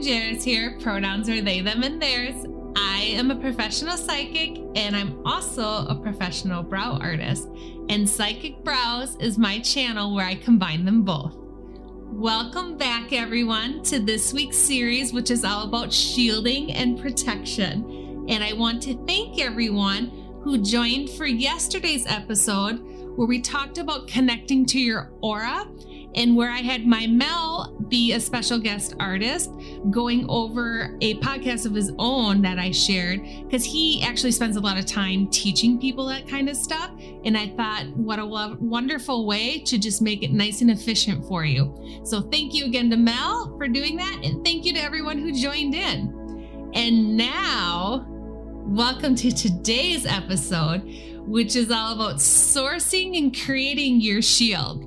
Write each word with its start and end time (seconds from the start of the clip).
Everyone, 0.00 0.36
here. 0.36 0.78
Pronouns 0.80 1.28
are 1.28 1.42
they, 1.42 1.60
them, 1.60 1.82
and 1.82 2.00
theirs. 2.00 2.46
I 2.74 3.00
am 3.02 3.30
a 3.30 3.36
professional 3.36 3.98
psychic 3.98 4.56
and 4.74 4.96
I'm 4.96 5.20
also 5.26 5.86
a 5.88 5.94
professional 5.94 6.62
brow 6.62 6.96
artist. 7.02 7.48
And 7.90 8.08
Psychic 8.08 8.64
Brows 8.64 9.16
is 9.16 9.36
my 9.36 9.58
channel 9.58 10.14
where 10.14 10.24
I 10.24 10.36
combine 10.36 10.86
them 10.86 11.02
both. 11.02 11.34
Welcome 11.36 12.78
back, 12.78 13.12
everyone, 13.12 13.82
to 13.84 14.00
this 14.00 14.32
week's 14.32 14.56
series, 14.56 15.12
which 15.12 15.30
is 15.30 15.44
all 15.44 15.64
about 15.64 15.92
shielding 15.92 16.72
and 16.72 16.98
protection. 16.98 18.24
And 18.30 18.42
I 18.42 18.54
want 18.54 18.82
to 18.84 19.04
thank 19.06 19.38
everyone 19.38 20.40
who 20.42 20.62
joined 20.62 21.10
for 21.10 21.26
yesterday's 21.26 22.06
episode 22.06 22.78
where 23.16 23.28
we 23.28 23.42
talked 23.42 23.76
about 23.76 24.08
connecting 24.08 24.64
to 24.64 24.80
your 24.80 25.12
aura 25.20 25.66
and 26.14 26.34
where 26.36 26.50
I 26.50 26.60
had 26.60 26.86
my 26.86 27.06
Mel 27.06 27.76
be 27.90 28.12
a 28.12 28.20
special 28.20 28.58
guest 28.58 28.94
artist 29.00 29.50
going 29.90 30.24
over 30.28 30.96
a 31.00 31.16
podcast 31.16 31.66
of 31.66 31.74
his 31.74 31.92
own 31.98 32.40
that 32.42 32.58
I 32.58 32.70
shared 32.70 33.22
because 33.44 33.64
he 33.64 34.02
actually 34.02 34.30
spends 34.30 34.56
a 34.56 34.60
lot 34.60 34.78
of 34.78 34.86
time 34.86 35.26
teaching 35.28 35.78
people 35.78 36.06
that 36.06 36.28
kind 36.28 36.48
of 36.48 36.56
stuff. 36.56 36.90
And 37.24 37.36
I 37.36 37.48
thought, 37.48 37.88
what 37.96 38.20
a 38.20 38.24
lo- 38.24 38.56
wonderful 38.60 39.26
way 39.26 39.58
to 39.60 39.76
just 39.76 40.00
make 40.00 40.22
it 40.22 40.30
nice 40.30 40.60
and 40.62 40.70
efficient 40.70 41.26
for 41.26 41.44
you. 41.44 42.00
So 42.04 42.22
thank 42.22 42.54
you 42.54 42.64
again 42.64 42.88
to 42.90 42.96
Mel 42.96 43.56
for 43.58 43.68
doing 43.68 43.96
that. 43.96 44.20
And 44.22 44.44
thank 44.44 44.64
you 44.64 44.72
to 44.74 44.80
everyone 44.80 45.18
who 45.18 45.32
joined 45.32 45.74
in. 45.74 46.70
And 46.72 47.16
now, 47.16 48.06
welcome 48.08 49.16
to 49.16 49.32
today's 49.32 50.06
episode, 50.06 50.82
which 51.26 51.56
is 51.56 51.72
all 51.72 51.94
about 51.94 52.16
sourcing 52.16 53.18
and 53.18 53.36
creating 53.36 54.00
your 54.00 54.22
shield. 54.22 54.86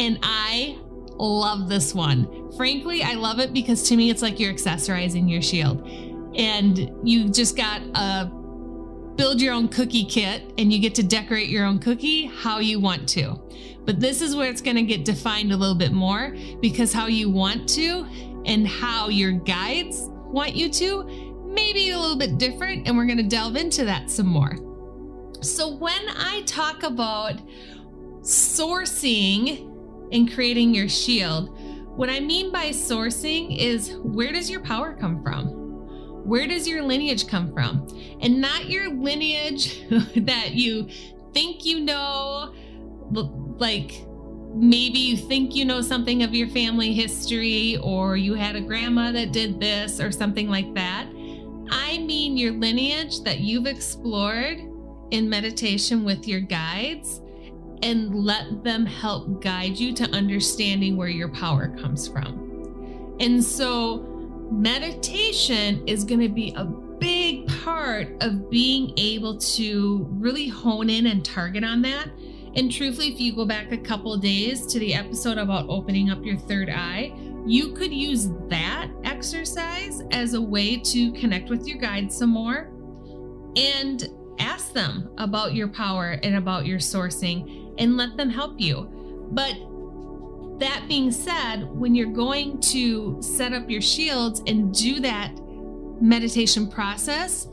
And 0.00 0.18
I 0.22 0.78
love 1.18 1.68
this 1.68 1.94
one. 1.94 2.52
Frankly, 2.56 3.02
I 3.02 3.14
love 3.14 3.38
it 3.40 3.52
because 3.52 3.88
to 3.88 3.96
me, 3.96 4.10
it's 4.10 4.22
like 4.22 4.38
you're 4.38 4.52
accessorizing 4.52 5.30
your 5.30 5.42
shield. 5.42 5.86
And 6.36 6.92
you 7.02 7.28
just 7.28 7.56
got 7.56 7.82
a 7.94 8.30
build 9.16 9.42
your 9.42 9.52
own 9.52 9.66
cookie 9.66 10.04
kit 10.04 10.54
and 10.58 10.72
you 10.72 10.78
get 10.78 10.94
to 10.94 11.02
decorate 11.02 11.48
your 11.48 11.64
own 11.66 11.80
cookie 11.80 12.26
how 12.26 12.60
you 12.60 12.78
want 12.78 13.08
to. 13.08 13.36
But 13.84 13.98
this 13.98 14.22
is 14.22 14.36
where 14.36 14.48
it's 14.48 14.60
going 14.60 14.76
to 14.76 14.82
get 14.82 15.04
defined 15.04 15.50
a 15.50 15.56
little 15.56 15.74
bit 15.74 15.92
more 15.92 16.36
because 16.60 16.92
how 16.92 17.06
you 17.06 17.28
want 17.28 17.68
to 17.70 18.06
and 18.46 18.66
how 18.66 19.08
your 19.08 19.32
guides 19.32 20.08
want 20.26 20.54
you 20.54 20.70
to 20.70 21.04
may 21.46 21.72
be 21.72 21.90
a 21.90 21.98
little 21.98 22.16
bit 22.16 22.38
different. 22.38 22.86
And 22.86 22.96
we're 22.96 23.06
going 23.06 23.18
to 23.18 23.24
delve 23.24 23.56
into 23.56 23.84
that 23.86 24.08
some 24.08 24.26
more. 24.26 24.56
So, 25.40 25.74
when 25.76 26.08
I 26.16 26.42
talk 26.46 26.82
about 26.82 27.40
sourcing 28.22 29.67
in 30.10 30.28
creating 30.28 30.74
your 30.74 30.88
shield. 30.88 31.56
What 31.96 32.08
I 32.10 32.20
mean 32.20 32.52
by 32.52 32.68
sourcing 32.68 33.58
is 33.58 33.96
where 34.02 34.32
does 34.32 34.48
your 34.48 34.60
power 34.60 34.94
come 34.94 35.22
from? 35.22 35.46
Where 36.24 36.46
does 36.46 36.68
your 36.68 36.82
lineage 36.82 37.26
come 37.26 37.52
from? 37.52 37.88
And 38.20 38.40
not 38.40 38.68
your 38.68 38.88
lineage 38.90 39.82
that 40.16 40.52
you 40.52 40.88
think 41.32 41.64
you 41.64 41.80
know, 41.80 42.54
like 43.10 44.04
maybe 44.54 44.98
you 44.98 45.16
think 45.16 45.54
you 45.54 45.64
know 45.64 45.80
something 45.80 46.22
of 46.22 46.34
your 46.34 46.48
family 46.48 46.92
history 46.92 47.76
or 47.78 48.16
you 48.16 48.34
had 48.34 48.56
a 48.56 48.60
grandma 48.60 49.12
that 49.12 49.32
did 49.32 49.60
this 49.60 50.00
or 50.00 50.10
something 50.10 50.48
like 50.48 50.72
that. 50.74 51.06
I 51.70 51.98
mean 51.98 52.36
your 52.36 52.52
lineage 52.52 53.22
that 53.22 53.40
you've 53.40 53.66
explored 53.66 54.58
in 55.10 55.28
meditation 55.28 56.04
with 56.04 56.26
your 56.26 56.40
guides 56.40 57.20
and 57.82 58.14
let 58.14 58.62
them 58.64 58.84
help 58.86 59.42
guide 59.42 59.78
you 59.78 59.92
to 59.94 60.04
understanding 60.10 60.96
where 60.96 61.08
your 61.08 61.28
power 61.28 61.68
comes 61.80 62.08
from. 62.08 63.16
And 63.20 63.42
so, 63.42 64.04
meditation 64.50 65.86
is 65.86 66.04
going 66.04 66.20
to 66.20 66.28
be 66.28 66.54
a 66.56 66.64
big 66.64 67.48
part 67.62 68.08
of 68.22 68.50
being 68.50 68.92
able 68.96 69.36
to 69.38 70.06
really 70.10 70.48
hone 70.48 70.90
in 70.90 71.06
and 71.06 71.24
target 71.24 71.64
on 71.64 71.82
that. 71.82 72.08
And 72.54 72.72
truthfully, 72.72 73.12
if 73.12 73.20
you 73.20 73.34
go 73.34 73.44
back 73.44 73.72
a 73.72 73.78
couple 73.78 74.16
days 74.16 74.66
to 74.66 74.78
the 74.78 74.94
episode 74.94 75.38
about 75.38 75.68
opening 75.68 76.10
up 76.10 76.24
your 76.24 76.36
third 76.36 76.70
eye, 76.70 77.12
you 77.46 77.72
could 77.72 77.92
use 77.92 78.28
that 78.48 78.90
exercise 79.04 80.02
as 80.10 80.34
a 80.34 80.40
way 80.40 80.76
to 80.76 81.12
connect 81.12 81.50
with 81.50 81.66
your 81.66 81.78
guides 81.78 82.16
some 82.16 82.30
more 82.30 82.70
and 83.56 84.08
ask 84.38 84.72
them 84.72 85.10
about 85.18 85.54
your 85.54 85.68
power 85.68 86.18
and 86.22 86.36
about 86.36 86.66
your 86.66 86.78
sourcing 86.78 87.57
and 87.78 87.96
let 87.96 88.16
them 88.16 88.30
help 88.30 88.60
you. 88.60 88.88
But 89.30 89.54
that 90.58 90.86
being 90.88 91.12
said, 91.12 91.64
when 91.70 91.94
you're 91.94 92.12
going 92.12 92.60
to 92.60 93.20
set 93.22 93.52
up 93.52 93.70
your 93.70 93.80
shields 93.80 94.42
and 94.46 94.74
do 94.74 95.00
that 95.00 95.32
meditation 96.00 96.68
process, 96.68 97.48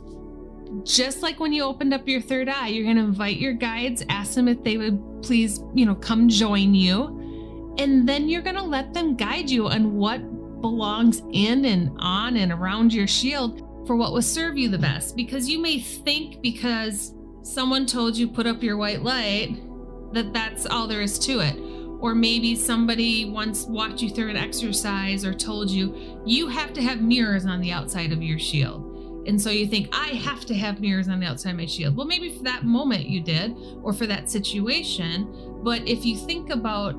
just 0.82 1.22
like 1.22 1.38
when 1.38 1.52
you 1.52 1.62
opened 1.62 1.94
up 1.94 2.08
your 2.08 2.20
third 2.20 2.48
eye, 2.48 2.68
you're 2.68 2.84
going 2.84 2.96
to 2.96 3.02
invite 3.02 3.36
your 3.36 3.52
guides, 3.52 4.04
ask 4.08 4.34
them 4.34 4.48
if 4.48 4.62
they 4.64 4.76
would 4.76 5.22
please, 5.22 5.60
you 5.74 5.86
know, 5.86 5.94
come 5.94 6.28
join 6.28 6.74
you. 6.74 7.74
And 7.78 8.08
then 8.08 8.28
you're 8.28 8.42
going 8.42 8.56
to 8.56 8.62
let 8.62 8.92
them 8.92 9.16
guide 9.16 9.48
you 9.48 9.68
on 9.68 9.94
what 9.94 10.20
belongs 10.60 11.22
in 11.32 11.66
and 11.66 11.92
on 11.98 12.36
and 12.36 12.50
around 12.50 12.92
your 12.92 13.06
shield 13.06 13.60
for 13.86 13.94
what 13.94 14.12
will 14.12 14.22
serve 14.22 14.58
you 14.58 14.68
the 14.68 14.78
best. 14.78 15.14
Because 15.14 15.48
you 15.48 15.60
may 15.60 15.78
think 15.78 16.42
because 16.42 17.14
someone 17.42 17.86
told 17.86 18.16
you 18.16 18.26
put 18.26 18.46
up 18.46 18.62
your 18.62 18.76
white 18.76 19.02
light 19.02 19.56
that 20.16 20.32
that's 20.32 20.66
all 20.66 20.86
there 20.86 21.02
is 21.02 21.18
to 21.20 21.40
it. 21.40 21.56
Or 22.00 22.14
maybe 22.14 22.54
somebody 22.54 23.24
once 23.24 23.64
walked 23.64 24.02
you 24.02 24.10
through 24.10 24.30
an 24.30 24.36
exercise 24.36 25.24
or 25.24 25.32
told 25.32 25.70
you, 25.70 26.20
you 26.26 26.48
have 26.48 26.72
to 26.74 26.82
have 26.82 27.00
mirrors 27.00 27.46
on 27.46 27.60
the 27.60 27.72
outside 27.72 28.12
of 28.12 28.22
your 28.22 28.38
shield. 28.38 28.92
And 29.26 29.40
so 29.40 29.50
you 29.50 29.66
think, 29.66 29.88
I 29.92 30.08
have 30.08 30.44
to 30.46 30.54
have 30.54 30.80
mirrors 30.80 31.08
on 31.08 31.20
the 31.20 31.26
outside 31.26 31.50
of 31.50 31.56
my 31.56 31.66
shield. 31.66 31.96
Well, 31.96 32.06
maybe 32.06 32.30
for 32.30 32.44
that 32.44 32.64
moment 32.64 33.08
you 33.08 33.20
did, 33.20 33.56
or 33.82 33.92
for 33.92 34.06
that 34.06 34.30
situation. 34.30 35.60
But 35.64 35.86
if 35.88 36.04
you 36.04 36.16
think 36.16 36.50
about 36.50 36.92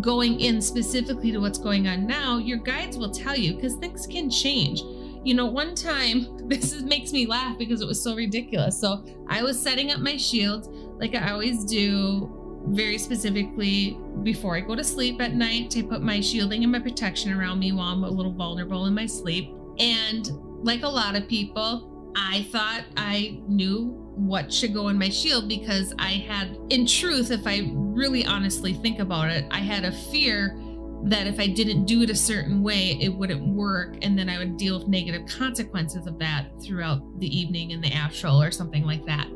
going 0.00 0.38
in 0.38 0.62
specifically 0.62 1.32
to 1.32 1.38
what's 1.38 1.58
going 1.58 1.88
on 1.88 2.06
now, 2.06 2.38
your 2.38 2.58
guides 2.58 2.96
will 2.96 3.10
tell 3.10 3.36
you 3.36 3.54
because 3.54 3.74
things 3.74 4.06
can 4.06 4.30
change. 4.30 4.82
You 5.24 5.34
know, 5.34 5.46
one 5.46 5.74
time, 5.74 6.26
this 6.48 6.72
is, 6.72 6.84
makes 6.84 7.12
me 7.12 7.26
laugh 7.26 7.58
because 7.58 7.80
it 7.80 7.86
was 7.86 8.00
so 8.00 8.14
ridiculous. 8.14 8.78
So 8.78 9.04
I 9.28 9.42
was 9.42 9.60
setting 9.60 9.90
up 9.90 9.98
my 9.98 10.16
shields 10.16 10.68
like 11.00 11.14
I 11.14 11.32
always 11.32 11.64
do, 11.64 12.36
very 12.66 12.98
specifically 12.98 13.98
before 14.22 14.54
I 14.54 14.60
go 14.60 14.74
to 14.74 14.84
sleep 14.84 15.20
at 15.22 15.34
night 15.34 15.70
to 15.70 15.82
put 15.82 16.02
my 16.02 16.20
shielding 16.20 16.62
and 16.62 16.70
my 16.70 16.78
protection 16.78 17.32
around 17.32 17.58
me 17.58 17.72
while 17.72 17.92
I'm 17.92 18.04
a 18.04 18.10
little 18.10 18.32
vulnerable 18.32 18.86
in 18.86 18.94
my 18.94 19.06
sleep. 19.06 19.54
And 19.78 20.30
like 20.62 20.82
a 20.82 20.88
lot 20.88 21.16
of 21.16 21.26
people, 21.26 22.12
I 22.16 22.46
thought 22.50 22.84
I 22.96 23.40
knew 23.48 23.96
what 24.14 24.52
should 24.52 24.74
go 24.74 24.88
in 24.88 24.98
my 24.98 25.08
shield 25.08 25.48
because 25.48 25.94
I 25.98 26.10
had, 26.10 26.58
in 26.68 26.86
truth, 26.86 27.30
if 27.30 27.46
I 27.46 27.70
really 27.74 28.26
honestly 28.26 28.74
think 28.74 28.98
about 28.98 29.30
it, 29.30 29.46
I 29.50 29.60
had 29.60 29.84
a 29.84 29.92
fear 29.92 30.60
that 31.04 31.26
if 31.26 31.40
I 31.40 31.46
didn't 31.46 31.86
do 31.86 32.02
it 32.02 32.10
a 32.10 32.14
certain 32.14 32.62
way, 32.62 32.98
it 33.00 33.08
wouldn't 33.08 33.42
work. 33.42 33.96
And 34.02 34.18
then 34.18 34.28
I 34.28 34.36
would 34.36 34.58
deal 34.58 34.78
with 34.78 34.88
negative 34.88 35.26
consequences 35.26 36.06
of 36.06 36.18
that 36.18 36.50
throughout 36.62 37.00
the 37.20 37.38
evening 37.38 37.70
in 37.70 37.80
the 37.80 37.90
astral 37.92 38.42
or 38.42 38.50
something 38.50 38.84
like 38.84 39.06
that. 39.06 39.26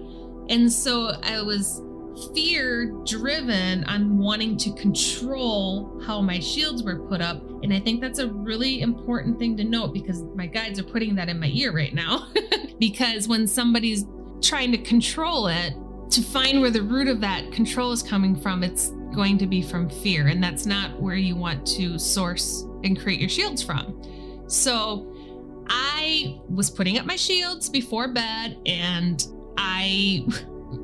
And 0.48 0.70
so 0.72 1.12
I 1.22 1.40
was 1.42 1.82
fear 2.34 2.92
driven 3.04 3.84
on 3.84 4.18
wanting 4.18 4.56
to 4.56 4.72
control 4.74 6.00
how 6.06 6.20
my 6.20 6.38
shields 6.38 6.82
were 6.82 7.00
put 7.08 7.20
up. 7.20 7.42
And 7.62 7.72
I 7.72 7.80
think 7.80 8.00
that's 8.00 8.18
a 8.18 8.28
really 8.28 8.82
important 8.82 9.38
thing 9.38 9.56
to 9.56 9.64
note 9.64 9.92
because 9.92 10.22
my 10.34 10.46
guides 10.46 10.78
are 10.78 10.84
putting 10.84 11.14
that 11.16 11.28
in 11.28 11.40
my 11.40 11.50
ear 11.52 11.72
right 11.72 11.94
now. 11.94 12.28
because 12.78 13.26
when 13.26 13.46
somebody's 13.46 14.04
trying 14.40 14.70
to 14.72 14.78
control 14.78 15.48
it, 15.48 15.74
to 16.10 16.22
find 16.22 16.60
where 16.60 16.70
the 16.70 16.82
root 16.82 17.08
of 17.08 17.20
that 17.20 17.50
control 17.50 17.90
is 17.90 18.02
coming 18.02 18.36
from, 18.36 18.62
it's 18.62 18.90
going 19.14 19.38
to 19.38 19.46
be 19.46 19.62
from 19.62 19.88
fear. 19.88 20.28
And 20.28 20.42
that's 20.42 20.66
not 20.66 21.00
where 21.00 21.16
you 21.16 21.34
want 21.34 21.66
to 21.68 21.98
source 21.98 22.62
and 22.84 22.98
create 22.98 23.20
your 23.20 23.28
shields 23.28 23.62
from. 23.62 24.00
So 24.46 25.12
I 25.68 26.38
was 26.48 26.70
putting 26.70 26.98
up 26.98 27.06
my 27.06 27.16
shields 27.16 27.68
before 27.68 28.08
bed 28.08 28.58
and 28.66 29.26
I 29.76 30.24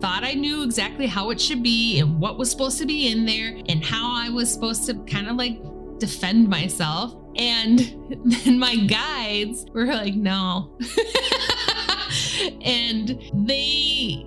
thought 0.01 0.25
I 0.25 0.35
knew 0.35 0.63
exactly 0.63 1.07
how 1.07 1.31
it 1.31 1.41
should 1.41 1.63
be 1.63 2.01
and 2.01 2.21
what 2.21 2.39
was 2.39 2.51
supposed 2.51 2.79
to 2.79 2.87
be 2.87 3.09
in 3.09 3.25
there 3.25 3.57
and 3.69 3.85
how 3.85 4.13
I 4.15 4.29
was 4.31 4.53
supposed 4.53 4.87
to 4.87 4.95
kind 5.05 5.29
of 5.29 5.37
like 5.37 5.61
defend 5.99 6.49
myself. 6.49 7.15
And 7.37 7.79
then 8.45 8.59
my 8.59 8.77
guides 8.77 9.65
were 9.73 9.87
like, 9.87 10.15
no. 10.15 10.77
and 12.63 13.21
they 13.47 14.27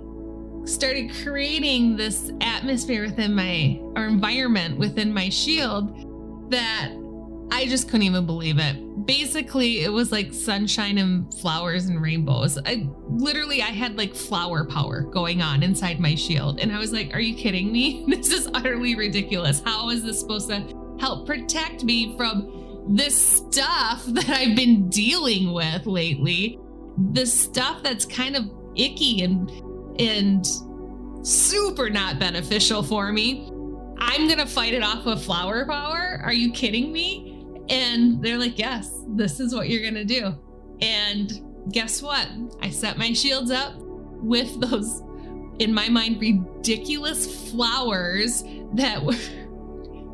started 0.64 1.12
creating 1.22 1.96
this 1.96 2.32
atmosphere 2.40 3.02
within 3.02 3.34
my 3.34 3.78
or 3.96 4.06
environment 4.06 4.78
within 4.78 5.12
my 5.12 5.28
shield 5.28 6.50
that 6.50 6.90
I 7.54 7.66
just 7.66 7.86
couldn't 7.86 8.02
even 8.02 8.26
believe 8.26 8.58
it. 8.58 9.06
Basically, 9.06 9.84
it 9.84 9.92
was 9.92 10.10
like 10.10 10.34
sunshine 10.34 10.98
and 10.98 11.32
flowers 11.34 11.86
and 11.86 12.02
rainbows. 12.02 12.58
I 12.58 12.88
literally 13.06 13.62
I 13.62 13.66
had 13.66 13.96
like 13.96 14.12
flower 14.12 14.64
power 14.64 15.02
going 15.02 15.40
on 15.40 15.62
inside 15.62 16.00
my 16.00 16.16
shield 16.16 16.58
and 16.58 16.72
I 16.72 16.80
was 16.80 16.92
like, 16.92 17.14
"Are 17.14 17.20
you 17.20 17.36
kidding 17.36 17.70
me? 17.70 18.04
This 18.24 18.32
is 18.32 18.48
utterly 18.54 18.96
ridiculous. 18.96 19.62
How 19.64 19.90
is 19.90 20.02
this 20.02 20.18
supposed 20.18 20.48
to 20.48 20.96
help 20.98 21.26
protect 21.26 21.84
me 21.84 22.16
from 22.16 22.86
this 22.88 23.16
stuff 23.16 24.04
that 24.08 24.30
I've 24.30 24.56
been 24.56 24.88
dealing 24.88 25.52
with 25.52 25.86
lately, 25.86 26.58
the 27.12 27.24
stuff 27.24 27.84
that's 27.84 28.04
kind 28.04 28.34
of 28.34 28.50
icky 28.74 29.22
and 29.22 29.48
and 30.00 30.44
super 31.24 31.88
not 31.88 32.18
beneficial 32.18 32.82
for 32.82 33.12
me. 33.12 33.48
I'm 33.98 34.28
gonna 34.28 34.46
fight 34.46 34.74
it 34.74 34.82
off 34.82 35.04
with 35.04 35.24
flower 35.24 35.64
power. 35.66 36.20
Are 36.24 36.32
you 36.32 36.50
kidding 36.50 36.92
me? 36.92 37.33
And 37.68 38.22
they're 38.22 38.38
like, 38.38 38.58
Yes, 38.58 38.90
this 39.08 39.40
is 39.40 39.54
what 39.54 39.68
you're 39.68 39.82
gonna 39.82 40.04
do. 40.04 40.34
And 40.80 41.32
guess 41.70 42.02
what? 42.02 42.28
I 42.60 42.70
set 42.70 42.98
my 42.98 43.12
shields 43.12 43.50
up 43.50 43.74
with 43.76 44.60
those, 44.60 45.02
in 45.58 45.72
my 45.72 45.88
mind, 45.88 46.20
ridiculous 46.20 47.50
flowers 47.50 48.44
that 48.74 49.02
were. 49.02 49.14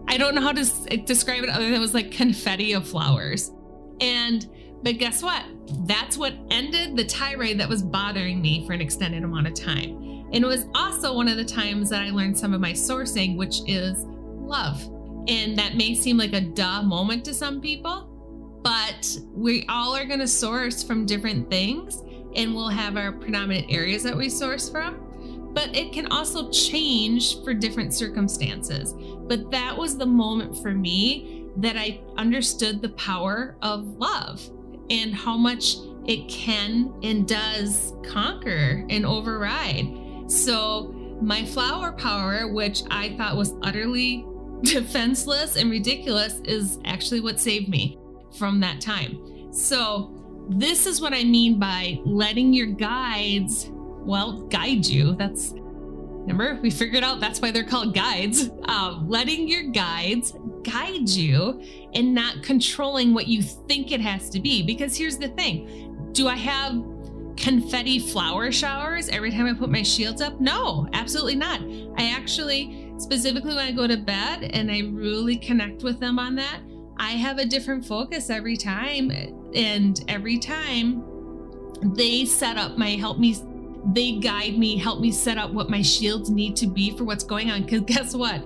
I 0.09 0.17
don't 0.19 0.35
know 0.35 0.41
how 0.41 0.53
to 0.53 0.65
describe 1.05 1.45
it 1.45 1.51
other 1.51 1.65
than 1.65 1.75
it 1.75 1.79
was 1.79 1.95
like 1.95 2.11
confetti 2.11 2.73
of 2.73 2.87
flowers. 2.89 3.53
And, 4.01 4.49
but 4.83 4.99
guess 4.99 5.23
what? 5.23 5.45
That's 5.87 6.17
what 6.19 6.35
ended 6.51 6.97
the 6.97 7.05
tirade 7.05 7.61
that 7.61 7.69
was 7.69 7.81
bothering 7.83 8.43
me 8.43 8.67
for 8.67 8.73
an 8.73 8.81
extended 8.81 9.23
amount 9.23 9.47
of 9.47 9.55
time. 9.55 10.27
And 10.33 10.45
it 10.45 10.47
was 10.47 10.67
also 10.75 11.15
one 11.15 11.29
of 11.29 11.37
the 11.37 11.45
times 11.45 11.91
that 11.91 12.03
I 12.03 12.11
learned 12.11 12.37
some 12.37 12.53
of 12.53 12.61
my 12.61 12.73
sourcing, 12.73 13.37
which 13.37 13.61
is 13.69 14.05
love. 14.05 14.85
And 15.29 15.59
that 15.59 15.77
may 15.77 15.95
seem 15.95 16.17
like 16.17 16.33
a 16.33 16.41
duh 16.41 16.83
moment 16.83 17.25
to 17.27 17.35
some 17.35 17.61
people, 17.61 18.61
but 18.63 19.17
we 19.33 19.65
all 19.69 19.95
are 19.97 20.05
going 20.05 20.21
to 20.21 20.29
source 20.29 20.83
from 20.83 21.07
different 21.07 21.51
things 21.51 22.03
and 22.35 22.55
we'll 22.55 22.69
have 22.69 22.97
our 22.97 23.13
predominant 23.13 23.71
areas 23.71 24.03
that 24.05 24.17
we 24.17 24.29
source 24.29 24.69
from 24.69 25.11
but 25.53 25.77
it 25.77 25.93
can 25.93 26.07
also 26.07 26.51
change 26.51 27.43
for 27.43 27.53
different 27.53 27.93
circumstances. 27.93 28.95
But 28.95 29.51
that 29.51 29.77
was 29.77 29.97
the 29.97 30.07
moment 30.07 30.57
for 30.63 30.73
me 30.73 31.47
that 31.57 31.77
I 31.77 32.01
understood 32.17 32.81
the 32.81 32.91
power 32.91 33.57
of 33.63 33.87
love 33.99 34.49
and 34.91 35.15
how 35.15 35.37
much 35.37 35.77
it 36.07 36.29
can 36.29 36.95
and 37.03 37.27
does 37.27 37.93
conquer 38.05 38.87
and 38.89 39.05
override. 39.05 40.31
So, 40.31 40.95
my 41.21 41.45
flower 41.45 41.93
power, 41.93 42.49
which 42.49 42.83
I 42.91 43.15
thought 43.17 43.37
was 43.37 43.55
utterly 43.63 44.25
defenseless 44.63 45.57
and 45.57 45.71
ridiculous, 45.71 46.41
is 46.45 46.79
actually 46.85 47.21
what 47.21 47.41
saved 47.41 47.69
me 47.69 47.99
from 48.39 48.61
that 48.61 48.81
time. 48.81 49.53
So, 49.53 50.17
this 50.49 50.87
is 50.87 51.01
what 51.01 51.13
I 51.13 51.23
mean 51.23 51.59
by 51.59 52.01
letting 52.05 52.53
your 52.53 52.67
guides 52.67 53.71
well, 54.01 54.43
guide 54.49 54.87
you. 54.87 55.15
That's 55.15 55.53
remember 55.53 56.59
we 56.61 56.71
figured 56.71 57.05
out 57.05 57.21
that's 57.21 57.41
why 57.41 57.51
they're 57.51 57.65
called 57.65 57.95
guides. 57.95 58.51
Um, 58.65 59.09
letting 59.09 59.49
your 59.49 59.65
guides 59.65 60.33
guide 60.63 61.09
you 61.09 61.63
and 61.95 62.15
not 62.15 62.43
controlling 62.43 63.15
what 63.15 63.27
you 63.27 63.43
think 63.43 63.91
it 63.91 64.01
has 64.01 64.31
to 64.31 64.41
be. 64.41 64.63
Because 64.63 64.97
here's 64.97 65.19
the 65.19 65.29
thing: 65.29 66.11
Do 66.13 66.29
I 66.29 66.37
have 66.37 66.83
confetti 67.37 67.99
flower 67.99 68.53
showers 68.53 69.09
every 69.09 69.31
time 69.31 69.47
I 69.47 69.55
put 69.55 69.71
my 69.71 69.83
shields 69.83 70.23
up? 70.23 70.41
No, 70.41 70.89
absolutely 70.93 71.37
not. 71.37 71.61
I 71.97 72.11
actually, 72.11 72.80
specifically 73.01 73.55
when 73.55 73.67
I 73.67 73.73
go 73.73 73.87
to 73.87 73.97
bed 73.97 74.45
and 74.53 74.71
I 74.71 74.81
really 74.93 75.37
connect 75.37 75.83
with 75.83 76.01
them 76.01 76.19
on 76.19 76.35
that, 76.37 76.61
I 76.99 77.13
have 77.13 77.39
a 77.39 77.47
different 77.47 77.85
focus 77.85 78.31
every 78.31 78.57
time. 78.57 79.11
And 79.55 80.05
every 80.09 80.39
time 80.39 81.05
they 81.95 82.25
set 82.25 82.57
up 82.57 82.77
my 82.77 82.91
help 82.91 83.19
me 83.19 83.35
they 83.93 84.13
guide 84.13 84.59
me, 84.59 84.77
help 84.77 85.01
me 85.01 85.11
set 85.11 85.39
up 85.39 85.53
what 85.53 85.71
my 85.71 85.81
shields 85.83 86.31
need 86.31 86.55
to 86.57 86.67
be 86.67 86.97
for 86.97 87.05
what's 87.05 87.25
going 87.25 87.51
on. 87.51 87.63
Because 87.63 87.81
guess 87.81 88.15
what? 88.15 88.45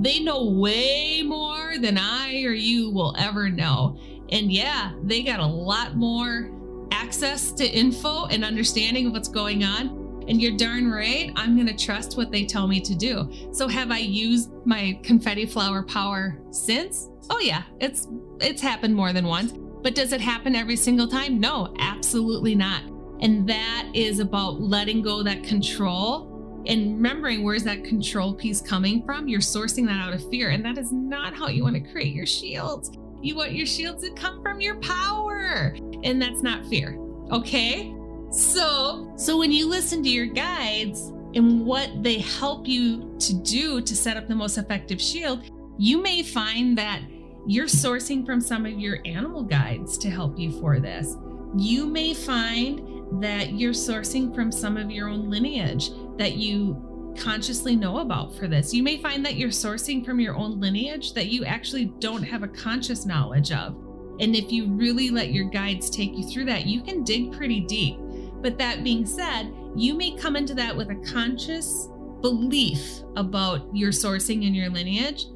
They 0.00 0.20
know 0.20 0.44
way 0.44 1.22
more 1.22 1.78
than 1.78 1.98
I 1.98 2.42
or 2.44 2.52
you 2.52 2.90
will 2.90 3.14
ever 3.18 3.50
know. 3.50 3.98
And 4.30 4.52
yeah, 4.52 4.92
they 5.02 5.22
got 5.22 5.40
a 5.40 5.46
lot 5.46 5.96
more 5.96 6.50
access 6.92 7.50
to 7.52 7.66
info 7.66 8.26
and 8.26 8.44
understanding 8.44 9.06
of 9.06 9.12
what's 9.12 9.28
going 9.28 9.64
on. 9.64 9.97
And 10.28 10.40
you're 10.40 10.56
darn 10.56 10.90
right, 10.90 11.32
I'm 11.36 11.54
going 11.54 11.66
to 11.66 11.76
trust 11.76 12.16
what 12.16 12.30
they 12.30 12.44
tell 12.44 12.68
me 12.68 12.80
to 12.80 12.94
do. 12.94 13.32
So 13.52 13.66
have 13.66 13.90
I 13.90 13.98
used 13.98 14.50
my 14.66 15.00
confetti 15.02 15.46
flower 15.46 15.82
power 15.82 16.38
since? 16.50 17.08
Oh 17.30 17.40
yeah, 17.40 17.62
it's 17.80 18.08
it's 18.40 18.62
happened 18.62 18.94
more 18.94 19.12
than 19.12 19.26
once. 19.26 19.52
But 19.82 19.94
does 19.94 20.12
it 20.12 20.20
happen 20.20 20.54
every 20.54 20.76
single 20.76 21.08
time? 21.08 21.40
No, 21.40 21.74
absolutely 21.78 22.54
not. 22.54 22.82
And 23.20 23.48
that 23.48 23.90
is 23.94 24.18
about 24.18 24.60
letting 24.60 25.02
go 25.02 25.22
that 25.22 25.42
control 25.44 26.62
and 26.66 26.96
remembering 26.96 27.42
where's 27.42 27.64
that 27.64 27.84
control 27.84 28.34
piece 28.34 28.60
coming 28.60 29.02
from. 29.04 29.28
You're 29.28 29.40
sourcing 29.40 29.86
that 29.86 30.00
out 30.00 30.12
of 30.12 30.28
fear. 30.30 30.50
And 30.50 30.64
that 30.64 30.78
is 30.78 30.92
not 30.92 31.34
how 31.34 31.48
you 31.48 31.64
want 31.64 31.76
to 31.76 31.92
create 31.92 32.14
your 32.14 32.26
shields. 32.26 32.90
You 33.20 33.34
want 33.36 33.52
your 33.52 33.66
shields 33.66 34.02
to 34.02 34.12
come 34.14 34.42
from 34.42 34.60
your 34.60 34.76
power. 34.80 35.74
And 36.04 36.20
that's 36.20 36.42
not 36.42 36.66
fear. 36.66 36.96
Okay? 37.30 37.94
So, 38.30 39.12
so 39.16 39.38
when 39.38 39.52
you 39.52 39.68
listen 39.68 40.02
to 40.02 40.08
your 40.08 40.26
guides 40.26 41.12
and 41.34 41.64
what 41.64 42.02
they 42.02 42.18
help 42.18 42.66
you 42.66 43.16
to 43.20 43.34
do 43.34 43.80
to 43.80 43.96
set 43.96 44.16
up 44.16 44.28
the 44.28 44.34
most 44.34 44.58
effective 44.58 45.00
shield, 45.00 45.50
you 45.78 46.02
may 46.02 46.22
find 46.22 46.76
that 46.76 47.00
you're 47.46 47.66
sourcing 47.66 48.26
from 48.26 48.40
some 48.40 48.66
of 48.66 48.72
your 48.72 48.98
animal 49.04 49.42
guides 49.42 49.96
to 49.98 50.10
help 50.10 50.38
you 50.38 50.60
for 50.60 50.80
this. 50.80 51.16
You 51.56 51.86
may 51.86 52.12
find 52.12 53.22
that 53.22 53.52
you're 53.54 53.72
sourcing 53.72 54.34
from 54.34 54.52
some 54.52 54.76
of 54.76 54.90
your 54.90 55.08
own 55.08 55.30
lineage 55.30 55.90
that 56.18 56.34
you 56.34 57.14
consciously 57.18 57.74
know 57.74 57.98
about 57.98 58.36
for 58.36 58.46
this. 58.46 58.74
You 58.74 58.82
may 58.82 58.98
find 58.98 59.24
that 59.24 59.36
you're 59.36 59.48
sourcing 59.48 60.04
from 60.04 60.20
your 60.20 60.36
own 60.36 60.60
lineage 60.60 61.14
that 61.14 61.28
you 61.28 61.44
actually 61.44 61.86
don't 62.00 62.22
have 62.22 62.42
a 62.42 62.48
conscious 62.48 63.06
knowledge 63.06 63.52
of. 63.52 63.74
And 64.20 64.34
if 64.36 64.52
you 64.52 64.66
really 64.66 65.10
let 65.10 65.32
your 65.32 65.48
guides 65.48 65.88
take 65.88 66.16
you 66.16 66.28
through 66.28 66.46
that, 66.46 66.66
you 66.66 66.82
can 66.82 67.04
dig 67.04 67.32
pretty 67.32 67.60
deep. 67.60 67.98
But 68.40 68.58
that 68.58 68.84
being 68.84 69.06
said, 69.06 69.52
you 69.76 69.94
may 69.94 70.16
come 70.16 70.36
into 70.36 70.54
that 70.54 70.76
with 70.76 70.90
a 70.90 71.12
conscious 71.12 71.88
belief 72.20 73.00
about 73.16 73.74
your 73.74 73.90
sourcing 73.90 74.46
and 74.46 74.54
your 74.54 74.70
lineage 74.70 75.26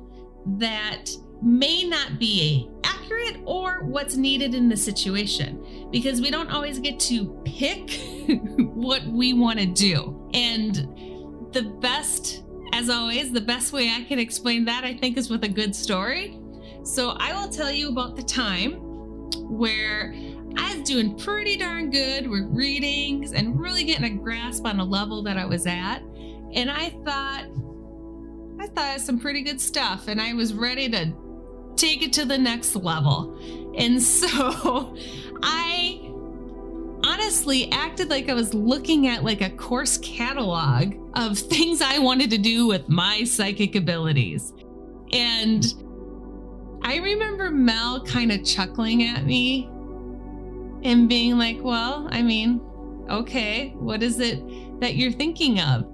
that 0.58 1.06
may 1.42 1.84
not 1.84 2.18
be 2.18 2.68
accurate 2.84 3.38
or 3.44 3.82
what's 3.84 4.16
needed 4.16 4.54
in 4.54 4.68
the 4.68 4.76
situation 4.76 5.88
because 5.90 6.20
we 6.20 6.30
don't 6.30 6.50
always 6.50 6.78
get 6.78 6.98
to 7.00 7.40
pick 7.44 8.00
what 8.58 9.04
we 9.06 9.32
want 9.32 9.58
to 9.58 9.66
do. 9.66 10.30
And 10.34 10.74
the 11.52 11.62
best, 11.80 12.44
as 12.72 12.88
always, 12.88 13.32
the 13.32 13.40
best 13.40 13.72
way 13.72 13.90
I 13.90 14.04
can 14.04 14.18
explain 14.18 14.64
that, 14.66 14.84
I 14.84 14.96
think, 14.96 15.16
is 15.16 15.30
with 15.30 15.44
a 15.44 15.48
good 15.48 15.74
story. 15.74 16.38
So 16.84 17.10
I 17.18 17.32
will 17.34 17.48
tell 17.48 17.70
you 17.70 17.88
about 17.90 18.16
the 18.16 18.22
time 18.22 18.74
where 19.48 20.14
I 20.56 20.76
was 20.76 20.88
doing 20.88 21.16
pretty 21.16 21.56
darn 21.56 21.90
good 21.90 22.28
with 22.28 22.44
readings 22.50 23.32
and 23.32 23.58
really 23.58 23.84
getting 23.84 24.04
a 24.04 24.22
grasp 24.22 24.66
on 24.66 24.80
a 24.80 24.84
level 24.84 25.22
that 25.22 25.36
I 25.36 25.44
was 25.44 25.66
at. 25.66 25.98
And 26.54 26.70
I 26.70 26.90
thought, 27.04 27.46
I 28.60 28.66
thought 28.68 29.00
some 29.00 29.18
pretty 29.18 29.42
good 29.42 29.60
stuff, 29.60 30.08
and 30.08 30.20
I 30.20 30.34
was 30.34 30.54
ready 30.54 30.88
to 30.90 31.12
take 31.76 32.02
it 32.02 32.12
to 32.14 32.24
the 32.24 32.38
next 32.38 32.76
level. 32.76 33.38
And 33.76 34.02
so 34.02 34.96
I 35.42 36.08
honestly 37.04 37.70
acted 37.72 38.10
like 38.10 38.28
I 38.28 38.34
was 38.34 38.54
looking 38.54 39.08
at 39.08 39.24
like 39.24 39.40
a 39.40 39.50
course 39.50 39.98
catalog 39.98 40.94
of 41.14 41.38
things 41.38 41.82
I 41.82 41.98
wanted 41.98 42.30
to 42.30 42.38
do 42.38 42.66
with 42.66 42.88
my 42.88 43.24
psychic 43.24 43.74
abilities. 43.74 44.52
And 45.12 45.64
I 46.82 46.96
remember 46.96 47.50
Mel 47.50 48.04
kind 48.04 48.32
of 48.32 48.44
chuckling 48.44 49.04
at 49.04 49.24
me 49.24 49.68
and 50.82 51.08
being 51.08 51.38
like, 51.38 51.58
Well, 51.60 52.08
I 52.10 52.22
mean, 52.22 52.60
okay, 53.10 53.70
what 53.76 54.02
is 54.02 54.20
it 54.20 54.40
that 54.80 54.94
you're 54.94 55.12
thinking 55.12 55.60
of? 55.60 55.86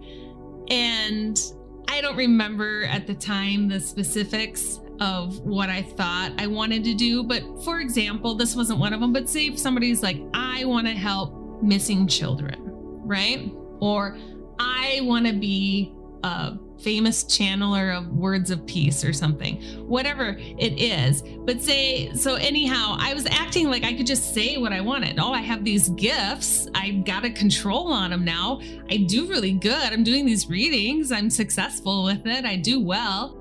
And 0.71 1.40
I 1.88 2.00
don't 2.00 2.16
remember 2.16 2.85
at 2.85 3.07
the 3.07 3.14
time 3.14 3.68
the 3.68 3.80
specifics 3.80 4.80
of 5.00 5.38
what 5.40 5.71
I 5.71 5.83
thought 5.83 6.33
I 6.38 6.47
wanted 6.47 6.85
to 6.85 6.95
do. 6.95 7.23
But 7.23 7.42
for 7.64 7.80
example, 7.80 8.35
this 8.35 8.54
wasn't 8.54 8.80
one 8.80 8.92
of 8.92 9.00
them, 9.00 9.12
but 9.12 9.28
say 9.28 9.47
if 9.47 9.59
somebody's 9.59 10.02
like, 10.02 10.21
I 10.35 10.64
want 10.64 10.87
to 10.87 10.92
help 10.92 11.62
missing 11.62 12.07
children, 12.07 12.57
right? 12.62 13.50
Or 13.80 14.16
I 14.59 15.00
want 15.02 15.26
to 15.26 15.33
be 15.33 15.95
a 16.25 16.57
famous 16.80 17.25
channeler 17.25 17.97
of 17.97 18.08
words 18.08 18.50
of 18.50 18.64
peace 18.66 19.04
or 19.04 19.12
something, 19.12 19.56
whatever 19.87 20.37
it 20.38 20.80
is. 20.80 21.23
But 21.44 21.62
say, 21.62 22.12
so 22.14 22.35
anyhow, 22.35 22.97
I 22.99 23.14
was 23.14 23.26
acting 23.26 23.68
like 23.68 23.85
I 23.85 23.94
could 23.94 24.06
just 24.06 24.35
say 24.35 24.56
what 24.58 24.73
I 24.73 24.80
wanted. 24.80 25.18
Oh, 25.18 25.32
I 25.32 25.40
have 25.40 25.64
these 25.64 25.88
gifts. 25.90 26.68
I've 26.75 27.04
got 27.04 27.25
a 27.25 27.30
control 27.30 27.92
on 27.92 28.11
them 28.11 28.25
now. 28.25 28.61
I 28.90 28.99
do 29.08 29.26
really 29.26 29.52
good. 29.52 29.92
I'm 29.92 30.04
doing 30.04 30.25
these 30.26 30.49
readings. 30.49 31.12
I'm 31.12 31.30
successful 31.30 32.04
with 32.04 32.26
it. 32.26 32.44
I 32.44 32.56
do 32.56 32.80
well. 32.80 33.35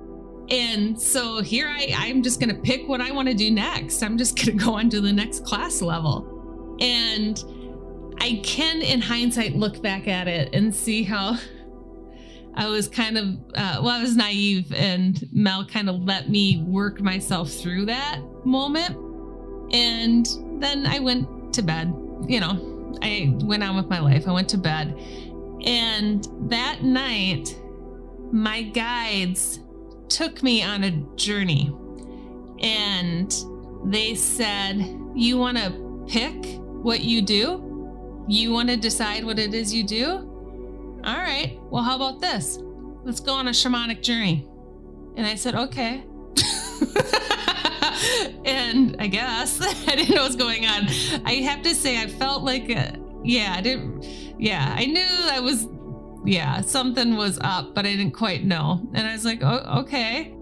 And 0.50 1.00
so 1.00 1.42
here 1.42 1.68
I, 1.68 1.92
I'm 1.94 2.22
just 2.22 2.40
going 2.40 2.54
to 2.54 2.60
pick 2.62 2.88
what 2.88 3.00
I 3.00 3.10
want 3.10 3.28
to 3.28 3.34
do 3.34 3.50
next. 3.50 4.02
I'm 4.02 4.16
just 4.16 4.36
going 4.44 4.58
to 4.58 4.64
go 4.64 4.74
on 4.74 4.88
to 4.90 5.00
the 5.00 5.12
next 5.12 5.44
class 5.44 5.82
level. 5.82 6.76
And 6.80 7.42
I 8.20 8.40
can, 8.42 8.82
in 8.82 9.00
hindsight, 9.00 9.54
look 9.54 9.82
back 9.82 10.08
at 10.08 10.26
it 10.26 10.54
and 10.54 10.74
see 10.74 11.02
how 11.02 11.38
I 12.58 12.66
was 12.66 12.88
kind 12.88 13.16
of, 13.16 13.26
uh, 13.54 13.80
well, 13.80 13.90
I 13.90 14.02
was 14.02 14.16
naive, 14.16 14.72
and 14.72 15.22
Mel 15.32 15.64
kind 15.64 15.88
of 15.88 16.02
let 16.02 16.28
me 16.28 16.64
work 16.66 17.00
myself 17.00 17.52
through 17.52 17.86
that 17.86 18.20
moment. 18.44 18.96
And 19.72 20.26
then 20.60 20.84
I 20.84 20.98
went 20.98 21.54
to 21.54 21.62
bed. 21.62 21.94
You 22.26 22.40
know, 22.40 22.98
I 23.00 23.32
went 23.44 23.62
on 23.62 23.76
with 23.76 23.86
my 23.86 24.00
life. 24.00 24.26
I 24.26 24.32
went 24.32 24.48
to 24.48 24.58
bed. 24.58 24.92
And 25.64 26.26
that 26.50 26.82
night, 26.82 27.56
my 28.32 28.62
guides 28.62 29.60
took 30.08 30.42
me 30.42 30.60
on 30.64 30.82
a 30.82 30.90
journey. 31.14 31.72
And 32.58 33.32
they 33.84 34.16
said, 34.16 34.78
You 35.14 35.38
want 35.38 35.58
to 35.58 36.04
pick 36.08 36.44
what 36.82 37.02
you 37.02 37.22
do? 37.22 38.26
You 38.26 38.52
want 38.52 38.68
to 38.68 38.76
decide 38.76 39.24
what 39.24 39.38
it 39.38 39.54
is 39.54 39.72
you 39.72 39.84
do? 39.84 40.27
All 41.04 41.16
right, 41.16 41.58
well, 41.70 41.82
how 41.82 41.96
about 41.96 42.20
this? 42.20 42.58
Let's 43.04 43.20
go 43.20 43.32
on 43.32 43.48
a 43.48 43.52
shamanic 43.52 44.02
journey. 44.02 44.46
And 45.16 45.26
I 45.26 45.34
said, 45.34 45.54
Okay. 45.54 46.04
and 48.44 48.96
I 48.98 49.06
guess 49.06 49.60
I 49.88 49.96
didn't 49.96 50.14
know 50.14 50.22
what's 50.22 50.36
going 50.36 50.66
on. 50.66 50.86
I 51.24 51.40
have 51.44 51.62
to 51.62 51.74
say, 51.74 52.00
I 52.00 52.06
felt 52.06 52.42
like, 52.42 52.68
a, 52.70 52.96
yeah, 53.24 53.54
I 53.56 53.60
didn't, 53.60 54.04
yeah, 54.38 54.74
I 54.76 54.86
knew 54.86 55.06
I 55.06 55.40
was, 55.40 55.66
yeah, 56.24 56.60
something 56.60 57.16
was 57.16 57.38
up, 57.40 57.74
but 57.74 57.86
I 57.86 57.94
didn't 57.94 58.12
quite 58.12 58.44
know. 58.44 58.88
And 58.94 59.06
I 59.06 59.12
was 59.12 59.24
like, 59.24 59.40
oh, 59.42 59.80
okay. 59.80 60.34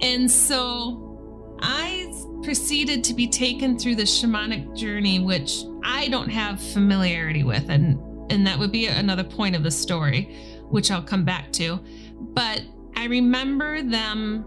And 0.00 0.30
so 0.30 1.56
I 1.60 2.12
proceeded 2.42 3.04
to 3.04 3.14
be 3.14 3.26
taken 3.26 3.78
through 3.78 3.96
the 3.96 4.04
shamanic 4.04 4.76
journey, 4.76 5.20
which 5.20 5.64
I 5.84 6.08
don't 6.08 6.28
have 6.28 6.60
familiarity 6.60 7.44
with. 7.44 7.70
And, 7.70 7.98
and 8.30 8.46
that 8.46 8.58
would 8.58 8.72
be 8.72 8.86
another 8.86 9.24
point 9.24 9.56
of 9.56 9.62
the 9.62 9.70
story, 9.70 10.34
which 10.68 10.90
I'll 10.90 11.02
come 11.02 11.24
back 11.24 11.52
to. 11.52 11.80
But 12.18 12.62
I 12.96 13.04
remember 13.04 13.82
them 13.82 14.44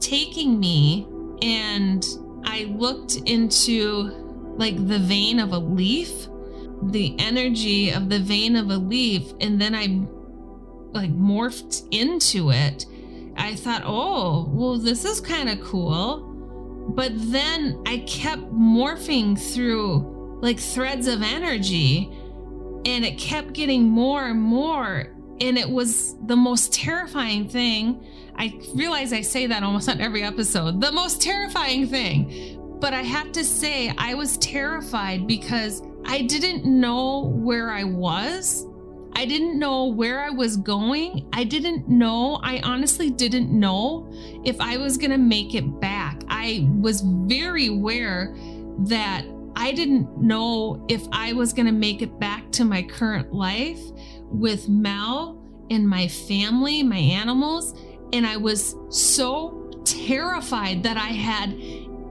taking 0.00 0.58
me 0.58 1.06
and 1.42 2.04
I 2.44 2.64
looked 2.64 3.16
into 3.26 4.54
like 4.56 4.76
the 4.88 4.98
vein 4.98 5.38
of 5.38 5.52
a 5.52 5.58
leaf, 5.58 6.28
the 6.82 7.14
energy 7.18 7.90
of 7.90 8.08
the 8.08 8.18
vein 8.18 8.56
of 8.56 8.70
a 8.70 8.76
leaf, 8.76 9.32
and 9.40 9.60
then 9.60 9.74
I 9.74 10.06
like 10.92 11.10
morphed 11.10 11.86
into 11.90 12.50
it. 12.50 12.86
I 13.36 13.54
thought, 13.54 13.82
oh, 13.84 14.48
well, 14.50 14.78
this 14.78 15.04
is 15.04 15.20
kind 15.20 15.48
of 15.48 15.60
cool. 15.62 16.28
But 16.94 17.12
then 17.14 17.82
I 17.86 17.98
kept 17.98 18.42
morphing 18.52 19.38
through 19.38 20.38
like 20.42 20.58
threads 20.58 21.06
of 21.06 21.22
energy 21.22 22.12
and 22.84 23.04
it 23.04 23.18
kept 23.18 23.52
getting 23.52 23.84
more 23.84 24.26
and 24.26 24.40
more. 24.40 25.08
And 25.40 25.58
it 25.58 25.68
was 25.68 26.16
the 26.26 26.36
most 26.36 26.72
terrifying 26.72 27.48
thing. 27.48 28.04
I 28.36 28.60
realize 28.74 29.12
I 29.12 29.22
say 29.22 29.46
that 29.46 29.62
almost 29.62 29.88
on 29.88 30.00
every 30.00 30.22
episode. 30.22 30.80
The 30.80 30.92
most 30.92 31.20
terrifying 31.20 31.86
thing. 31.86 32.58
But 32.80 32.94
I 32.94 33.02
have 33.02 33.32
to 33.32 33.44
say, 33.44 33.92
I 33.96 34.14
was 34.14 34.36
terrified 34.38 35.26
because 35.26 35.82
I 36.04 36.22
didn't 36.22 36.64
know 36.64 37.26
where 37.26 37.70
I 37.70 37.84
was. 37.84 38.66
I 39.14 39.26
didn't 39.26 39.58
know 39.58 39.86
where 39.86 40.24
I 40.24 40.30
was 40.30 40.56
going. 40.56 41.28
I 41.32 41.44
didn't 41.44 41.88
know, 41.88 42.40
I 42.42 42.60
honestly 42.64 43.10
didn't 43.10 43.50
know 43.50 44.10
if 44.44 44.60
I 44.60 44.78
was 44.78 44.96
going 44.96 45.10
to 45.10 45.18
make 45.18 45.54
it 45.54 45.80
back. 45.80 46.22
I 46.28 46.66
was 46.80 47.02
very 47.02 47.66
aware 47.66 48.34
that 48.86 49.24
I 49.56 49.72
didn't 49.72 50.18
know 50.18 50.84
if 50.88 51.02
I 51.12 51.32
was 51.32 51.52
going 51.52 51.66
to 51.66 51.72
make 51.72 52.02
it 52.02 52.18
back 52.18 52.50
to 52.52 52.64
my 52.64 52.82
current 52.82 53.32
life 53.32 53.80
with 54.26 54.68
Mel 54.68 55.42
and 55.70 55.88
my 55.88 56.08
family, 56.08 56.82
my 56.82 56.98
animals. 56.98 57.78
And 58.12 58.26
I 58.26 58.36
was 58.36 58.76
so 58.90 59.70
terrified 59.84 60.82
that 60.82 60.96
I 60.96 61.08
had, 61.08 61.52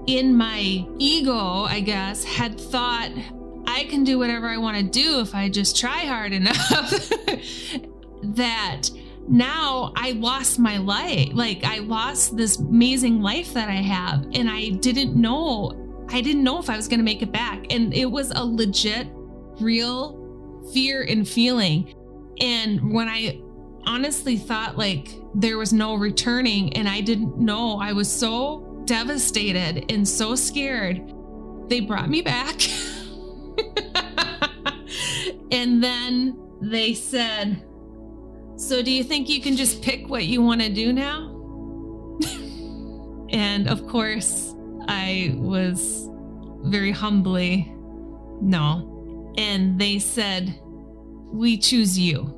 in 0.08 0.36
my 0.36 0.86
ego, 0.98 1.64
I 1.64 1.80
guess, 1.80 2.24
had 2.24 2.60
thought 2.60 3.12
I 3.68 3.86
can 3.86 4.04
do 4.04 4.18
whatever 4.18 4.48
I 4.48 4.58
want 4.58 4.78
to 4.78 4.84
do 4.84 5.20
if 5.20 5.36
I 5.36 5.50
just 5.50 5.78
try 5.80 6.00
hard 6.00 6.34
enough. 6.34 6.58
that 8.24 8.90
now 9.28 9.94
I 9.96 10.12
lost 10.12 10.60
my 10.60 10.78
life. 10.78 11.30
Like 11.34 11.64
I 11.64 11.80
lost 11.80 12.36
this 12.36 12.58
amazing 12.58 13.22
life 13.22 13.54
that 13.54 13.70
I 13.70 13.82
have. 13.82 14.28
And 14.34 14.50
I 14.50 14.70
didn't 14.70 15.16
know, 15.16 15.91
I 16.12 16.22
didn't 16.22 16.44
know 16.44 16.60
if 16.60 16.70
I 16.70 16.76
was 16.76 16.88
going 16.88 17.00
to 17.00 17.04
make 17.04 17.22
it 17.22 17.32
back. 17.32 17.72
And 17.72 17.94
it 17.94 18.06
was 18.06 18.32
a 18.32 18.44
legit, 18.44 19.08
real 19.60 20.70
fear 20.74 21.04
and 21.04 21.28
feeling. 21.28 21.96
And 22.40 22.94
when 22.94 23.08
I 23.08 23.42
honestly 23.86 24.38
thought 24.38 24.78
like 24.78 25.10
there 25.34 25.58
was 25.58 25.74
no 25.74 25.96
returning 25.96 26.74
and 26.74 26.88
I 26.88 27.02
didn't 27.02 27.38
know, 27.38 27.80
I 27.80 27.94
was 27.94 28.12
so 28.12 28.84
devastated 28.86 29.92
and 29.92 30.08
so 30.08 30.36
scared. 30.36 31.14
They 31.68 31.80
brought 31.80 32.10
me 32.10 32.22
back. 32.22 32.62
and 35.52 35.84
then 35.84 36.38
they 36.62 36.94
said, 36.94 37.66
So, 38.58 38.82
do 38.82 38.92
you 38.92 39.04
think 39.04 39.30
you 39.30 39.42
can 39.42 39.56
just 39.56 39.82
pick 39.82 40.10
what 40.10 40.26
you 40.26 40.42
want 40.42 40.62
to 40.62 40.70
do 40.74 40.92
now? 40.92 41.30
and 43.30 43.70
of 43.70 43.88
course, 43.88 44.54
I 44.92 45.34
was 45.38 46.10
very 46.64 46.92
humbly, 46.92 47.74
No. 48.42 49.34
And 49.38 49.80
they 49.80 50.00
said, 50.00 50.60
We 51.32 51.58
choose 51.58 51.98
you. 51.98 52.38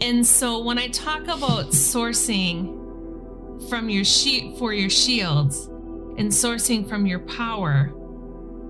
And 0.00 0.26
so 0.26 0.60
when 0.64 0.78
I 0.78 0.88
talk 0.88 1.22
about 1.22 1.66
sourcing 1.68 2.80
from 3.70 3.88
your 3.88 4.02
sheet 4.02 4.58
for 4.58 4.72
your 4.72 4.90
shields 4.90 5.66
and 6.18 6.28
sourcing 6.32 6.88
from 6.88 7.06
your 7.06 7.20
power, 7.20 7.92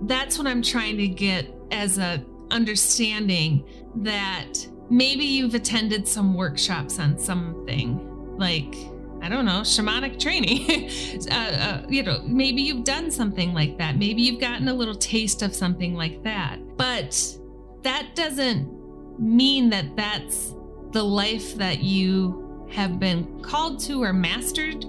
that's 0.02 0.36
what 0.36 0.46
I'm 0.46 0.60
trying 0.60 0.98
to 0.98 1.08
get 1.08 1.46
as 1.70 1.96
a 1.96 2.22
understanding 2.50 3.64
that 3.96 4.52
maybe 4.90 5.24
you've 5.24 5.54
attended 5.54 6.06
some 6.06 6.34
workshops 6.34 6.98
on 6.98 7.18
something 7.18 8.36
like 8.36 8.74
I 9.22 9.28
don't 9.28 9.44
know, 9.44 9.60
shamanic 9.60 10.18
training. 10.18 10.90
uh, 11.30 11.34
uh, 11.34 11.86
you 11.88 12.02
know, 12.02 12.22
maybe 12.24 12.60
you've 12.60 12.82
done 12.82 13.08
something 13.08 13.54
like 13.54 13.78
that. 13.78 13.96
Maybe 13.96 14.20
you've 14.20 14.40
gotten 14.40 14.66
a 14.66 14.74
little 14.74 14.96
taste 14.96 15.42
of 15.42 15.54
something 15.54 15.94
like 15.94 16.24
that. 16.24 16.58
But 16.76 17.38
that 17.82 18.16
doesn't 18.16 19.20
mean 19.20 19.70
that 19.70 19.96
that's 19.96 20.54
the 20.90 21.04
life 21.04 21.54
that 21.54 21.82
you 21.82 22.68
have 22.72 22.98
been 22.98 23.40
called 23.42 23.78
to 23.80 24.02
or 24.02 24.12
mastered, 24.12 24.84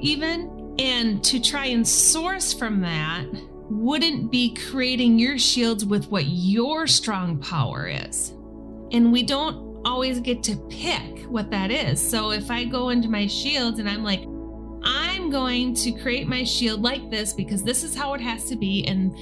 even. 0.00 0.74
And 0.80 1.22
to 1.24 1.40
try 1.40 1.66
and 1.66 1.86
source 1.86 2.52
from 2.52 2.80
that 2.80 3.26
wouldn't 3.70 4.32
be 4.32 4.54
creating 4.54 5.18
your 5.18 5.38
shields 5.38 5.84
with 5.84 6.08
what 6.08 6.26
your 6.26 6.86
strong 6.86 7.38
power 7.38 7.86
is. 7.86 8.30
And 8.90 9.12
we 9.12 9.22
don't 9.22 9.67
always 9.84 10.20
get 10.20 10.42
to 10.44 10.56
pick 10.68 11.24
what 11.24 11.50
that 11.50 11.70
is. 11.70 12.00
So 12.00 12.30
if 12.30 12.50
I 12.50 12.64
go 12.64 12.90
into 12.90 13.08
my 13.08 13.26
shields 13.26 13.78
and 13.78 13.88
I'm 13.88 14.02
like, 14.02 14.24
I'm 14.82 15.30
going 15.30 15.74
to 15.74 15.92
create 15.92 16.28
my 16.28 16.44
shield 16.44 16.82
like 16.82 17.10
this 17.10 17.32
because 17.32 17.62
this 17.62 17.82
is 17.82 17.94
how 17.94 18.14
it 18.14 18.20
has 18.20 18.48
to 18.48 18.56
be 18.56 18.84
and 18.86 19.14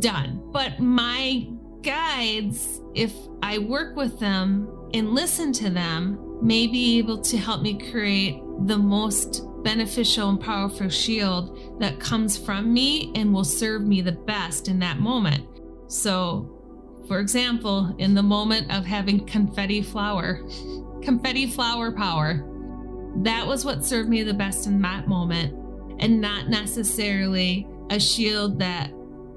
done. 0.00 0.42
But 0.52 0.78
my 0.80 1.48
guides, 1.82 2.80
if 2.94 3.12
I 3.42 3.58
work 3.58 3.96
with 3.96 4.18
them 4.18 4.88
and 4.94 5.10
listen 5.10 5.52
to 5.54 5.70
them, 5.70 6.38
may 6.42 6.66
be 6.66 6.98
able 6.98 7.20
to 7.20 7.36
help 7.36 7.62
me 7.62 7.78
create 7.90 8.40
the 8.66 8.78
most 8.78 9.42
beneficial 9.62 10.30
and 10.30 10.40
powerful 10.40 10.88
shield 10.88 11.80
that 11.80 12.00
comes 12.00 12.38
from 12.38 12.72
me 12.72 13.12
and 13.14 13.32
will 13.32 13.44
serve 13.44 13.82
me 13.82 14.00
the 14.00 14.12
best 14.12 14.68
in 14.68 14.78
that 14.78 14.98
moment. 14.98 15.46
So, 15.88 16.59
for 17.10 17.18
example, 17.18 17.92
in 17.98 18.14
the 18.14 18.22
moment 18.22 18.72
of 18.72 18.84
having 18.84 19.26
confetti 19.26 19.82
flower, 19.82 20.46
confetti 21.02 21.48
flower 21.48 21.90
power, 21.90 22.46
that 23.24 23.44
was 23.44 23.64
what 23.64 23.84
served 23.84 24.08
me 24.08 24.22
the 24.22 24.32
best 24.32 24.68
in 24.68 24.80
that 24.82 25.08
moment, 25.08 25.52
and 25.98 26.20
not 26.20 26.46
necessarily 26.46 27.66
a 27.90 27.98
shield 27.98 28.60
that 28.60 28.92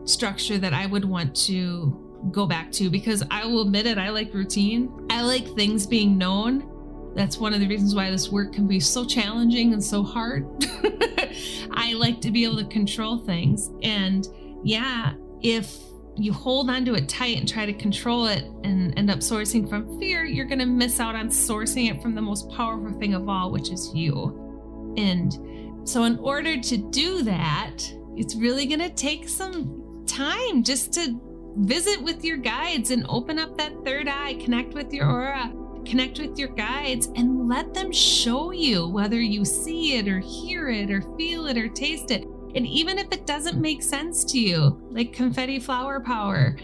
structure 0.06 0.60
that 0.60 0.72
I 0.72 0.86
would 0.86 1.03
want 1.03 1.36
to 1.48 2.30
go 2.30 2.46
back 2.46 2.72
to 2.74 2.92
because 2.92 3.24
I 3.32 3.48
will 3.48 3.63
admit 3.63 3.88
it, 3.88 3.98
I 3.98 4.10
like 4.10 4.36
routine. 4.36 5.08
I 5.10 5.24
like 5.24 5.48
things 5.56 5.88
being 5.88 6.15
known 6.15 6.70
that's 7.15 7.39
one 7.39 7.56
of 7.56 7.60
the 7.60 7.68
reasons 7.68 7.96
why 7.96 8.12
this 8.12 8.30
work 8.30 8.53
can 8.53 8.68
be 8.68 8.80
so 8.80 9.03
challenging 9.03 9.74
and 9.74 9.84
so 9.84 10.03
hard. 10.03 10.46
I 11.72 11.94
like 11.94 12.22
to 12.22 12.30
be 12.30 12.44
able 12.44 12.58
to 12.58 12.65
control 12.65 13.18
things. 13.18 13.72
And 13.82 14.27
yeah, 14.63 15.13
if 15.42 15.80
you 16.15 16.32
hold 16.32 16.70
onto 16.70 16.93
it 16.93 17.10
tight 17.10 17.38
and 17.38 17.48
try 17.48 17.65
to 17.65 17.74
control 17.74 18.27
it 18.27 18.46
and 18.63 18.98
end 18.98 19.10
up 19.10 19.20
sourcing 19.20 19.67
from 19.67 20.00
fear, 20.00 20.25
you're 20.25 20.46
going 20.46 20.60
to 20.60 20.65
miss 20.65 21.00
out 21.00 21.15
on 21.15 21.29
sourcing 21.29 21.89
it 21.89 22.01
from 22.01 22.13
the 22.13 22.22
most 22.22 22.50
powerful 22.51 22.98
thing 23.00 23.13
of 23.13 23.27
all, 23.27 23.51
which 23.51 23.72
is 23.72 23.91
you. 23.93 24.93
And 24.98 25.88
so, 25.88 26.03
in 26.03 26.17
order 26.20 26.60
to 26.60 26.77
do 26.77 27.24
that, 27.24 27.77
it's 28.15 28.36
really 28.36 28.65
going 28.65 28.79
to 28.79 28.89
take 28.89 29.27
some 29.27 30.05
time 30.05 30.63
just 30.63 30.93
to 30.93 31.20
visit 31.58 32.01
with 32.01 32.24
your 32.24 32.38
guides 32.38 32.91
and 32.91 33.05
open 33.10 33.39
up 33.39 33.58
that 33.58 33.74
third 33.84 34.08
eye, 34.08 34.36
connect 34.36 34.74
with 34.74 34.93
your 34.93 35.10
aura, 35.10 35.51
connect 35.86 36.20
with 36.20 36.38
your 36.38 36.50
guides 36.50 37.08
and 37.15 37.48
let 37.48 37.74
them 37.74 37.91
show 37.91 38.51
you 38.51 38.88
whether 38.88 39.20
you 39.20 39.43
see 39.43 39.98
it 39.98 40.08
or 40.08 40.20
hear 40.20 40.70
it 40.70 40.89
or 40.89 41.01
feel 41.17 41.48
it 41.48 41.58
or 41.58 41.67
taste 41.67 42.12
it. 42.12 42.27
And 42.55 42.67
even 42.67 42.98
if 42.98 43.12
it 43.12 43.25
doesn't 43.25 43.60
make 43.60 43.81
sense 43.81 44.24
to 44.25 44.39
you, 44.39 44.79
like 44.91 45.13
confetti 45.13 45.60
flower 45.60 46.00
power, 46.00 46.55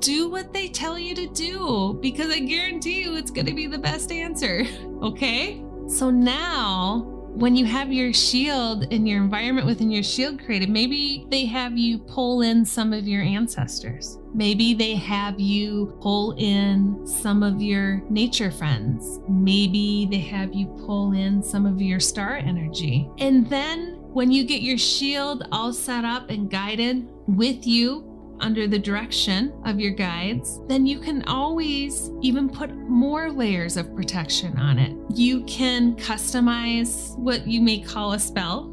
do 0.00 0.28
what 0.28 0.52
they 0.52 0.68
tell 0.68 0.98
you 0.98 1.14
to 1.14 1.26
do 1.28 1.98
because 2.02 2.30
I 2.30 2.40
guarantee 2.40 3.02
you 3.02 3.16
it's 3.16 3.30
going 3.30 3.46
to 3.46 3.54
be 3.54 3.66
the 3.66 3.78
best 3.78 4.12
answer. 4.12 4.64
Okay? 5.02 5.64
So 5.88 6.10
now 6.10 7.22
when 7.34 7.56
you 7.56 7.64
have 7.64 7.92
your 7.92 8.12
shield 8.12 8.86
and 8.92 9.08
your 9.08 9.22
environment 9.22 9.66
within 9.66 9.90
your 9.90 10.02
shield 10.02 10.44
created, 10.44 10.68
maybe 10.68 11.26
they 11.30 11.46
have 11.46 11.78
you 11.78 11.98
pull 11.98 12.42
in 12.42 12.64
some 12.64 12.92
of 12.92 13.08
your 13.08 13.22
ancestors. 13.22 14.18
Maybe 14.34 14.74
they 14.74 14.94
have 14.94 15.40
you 15.40 15.96
pull 16.00 16.32
in 16.32 17.06
some 17.06 17.42
of 17.42 17.62
your 17.62 18.02
nature 18.10 18.50
friends. 18.50 19.18
Maybe 19.28 20.06
they 20.10 20.18
have 20.18 20.52
you 20.52 20.66
pull 20.86 21.12
in 21.12 21.42
some 21.42 21.64
of 21.64 21.80
your 21.80 22.00
star 22.00 22.36
energy. 22.36 23.08
And 23.18 23.48
then 23.48 24.01
when 24.12 24.30
you 24.30 24.44
get 24.44 24.62
your 24.62 24.78
shield 24.78 25.48
all 25.52 25.72
set 25.72 26.04
up 26.04 26.30
and 26.30 26.50
guided 26.50 27.08
with 27.26 27.66
you 27.66 28.08
under 28.40 28.66
the 28.66 28.78
direction 28.78 29.52
of 29.64 29.80
your 29.80 29.92
guides, 29.92 30.60
then 30.66 30.84
you 30.84 30.98
can 30.98 31.22
always 31.24 32.10
even 32.20 32.48
put 32.48 32.74
more 32.74 33.30
layers 33.30 33.76
of 33.76 33.94
protection 33.94 34.58
on 34.58 34.78
it. 34.78 34.96
You 35.14 35.44
can 35.44 35.96
customize 35.96 37.16
what 37.16 37.46
you 37.46 37.60
may 37.60 37.80
call 37.80 38.12
a 38.12 38.18
spell 38.18 38.68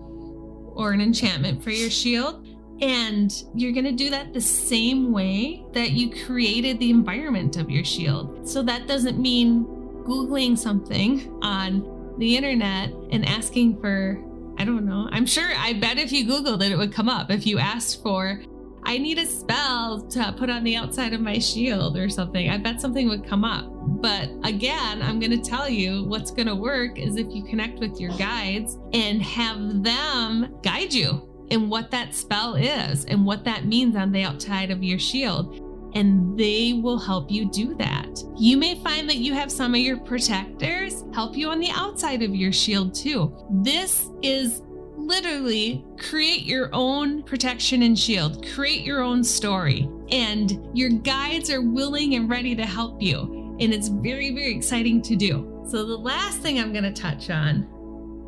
or 0.76 0.92
an 0.92 1.02
enchantment 1.02 1.64
for 1.64 1.70
your 1.70 1.90
shield. 1.90 2.48
And 2.82 3.32
you're 3.54 3.74
going 3.74 3.86
to 3.86 3.92
do 3.92 4.10
that 4.10 4.34
the 4.34 4.42
same 4.42 5.12
way 5.12 5.66
that 5.74 5.92
you 5.92 6.26
created 6.26 6.80
the 6.80 6.90
environment 6.90 7.58
of 7.58 7.70
your 7.70 7.84
shield. 7.84 8.50
So 8.50 8.64
that 8.64 8.88
doesn't 8.88 9.20
mean 9.20 9.66
Googling 10.06 10.58
something 10.58 11.30
on 11.42 12.16
the 12.18 12.36
internet 12.36 12.92
and 13.12 13.26
asking 13.26 13.80
for, 13.80 14.22
I 14.60 14.66
don't 14.66 14.86
know. 14.86 15.08
I'm 15.12 15.26
sure, 15.26 15.50
I 15.56 15.74
bet 15.74 15.98
if 15.98 16.12
you 16.12 16.26
Googled 16.26 16.62
it, 16.64 16.72
it 16.72 16.78
would 16.78 16.94
come 16.94 17.10
up. 17.10 17.32
If 17.32 17.48
you 17.48 17.58
asked 17.58 18.04
for 18.04 18.42
I 18.84 18.98
need 18.98 19.20
a 19.20 19.26
spell 19.26 20.02
to 20.10 20.34
put 20.38 20.50
on 20.50 20.64
the 20.64 20.76
outside 20.76 21.14
of 21.14 21.22
my 21.22 21.38
shield 21.38 21.98
or 21.98 22.10
something. 22.10 22.50
I 22.50 22.58
bet 22.58 22.82
something 22.82 23.08
would 23.08 23.28
come 23.28 23.44
up. 23.44 23.68
But 24.02 24.30
again, 24.44 25.02
I'm 25.02 25.20
going 25.20 25.32
to 25.32 25.50
tell 25.50 25.70
you 25.70 26.06
what's 26.06 26.32
going 26.32 26.48
to 26.48 26.56
work 26.56 26.98
is 26.98 27.16
if 27.16 27.28
you 27.30 27.44
connect 27.44 27.80
with 27.80 28.00
your 28.00 28.12
guides 28.18 28.80
and 28.94 29.22
have 29.22 29.84
them 29.84 30.56
guide 30.64 30.94
you 30.94 31.26
in 31.50 31.70
what 31.70 31.92
that 31.92 32.16
spell 32.16 32.56
is 32.56 33.06
and 33.06 33.26
what 33.26 33.44
that 33.44 33.66
means 33.66 33.96
on 33.96 34.12
the 34.12 34.24
outside 34.24 34.72
of 34.72 34.84
your 34.84 35.00
shield. 35.00 35.69
And 35.96 36.38
they 36.38 36.74
will 36.74 37.00
help 37.00 37.32
you 37.32 37.50
do 37.50 37.76
that. 37.76 38.24
You 38.38 38.58
may 38.58 38.82
find 38.84 39.10
that 39.10 39.18
you 39.18 39.34
have 39.34 39.52
some 39.52 39.74
of 39.74 39.80
your 39.80 39.98
protectors 39.98 41.04
help 41.14 41.36
you 41.36 41.50
on 41.50 41.60
the 41.60 41.72
outside 41.72 42.22
of 42.22 42.36
your 42.36 42.52
shield 42.52 42.94
too. 42.94 43.36
This 43.50 44.10
is 44.22 44.62
literally 45.10 45.84
create 45.98 46.44
your 46.44 46.70
own 46.74 47.24
protection 47.24 47.82
and 47.82 47.98
shield, 47.98 48.48
create 48.54 48.82
your 48.82 49.02
own 49.02 49.24
story, 49.24 49.90
and 50.12 50.70
your 50.74 50.90
guides 50.90 51.50
are 51.50 51.62
willing 51.62 52.16
and 52.16 52.30
ready 52.30 52.56
to 52.56 52.66
help 52.66 53.02
you. 53.02 53.58
And 53.60 53.74
it's 53.74 53.88
very, 53.88 54.32
very 54.32 54.56
exciting 54.56 55.02
to 55.04 55.16
do. 55.16 55.66
So, 55.68 55.86
the 55.86 55.98
last 55.98 56.40
thing 56.40 56.60
I'm 56.60 56.72
going 56.72 56.92
to 56.92 56.94
touch 56.94 57.30
on 57.30 57.68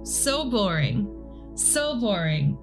so 0.03 0.49
boring, 0.49 1.07
so 1.55 1.99
boring, 1.99 2.57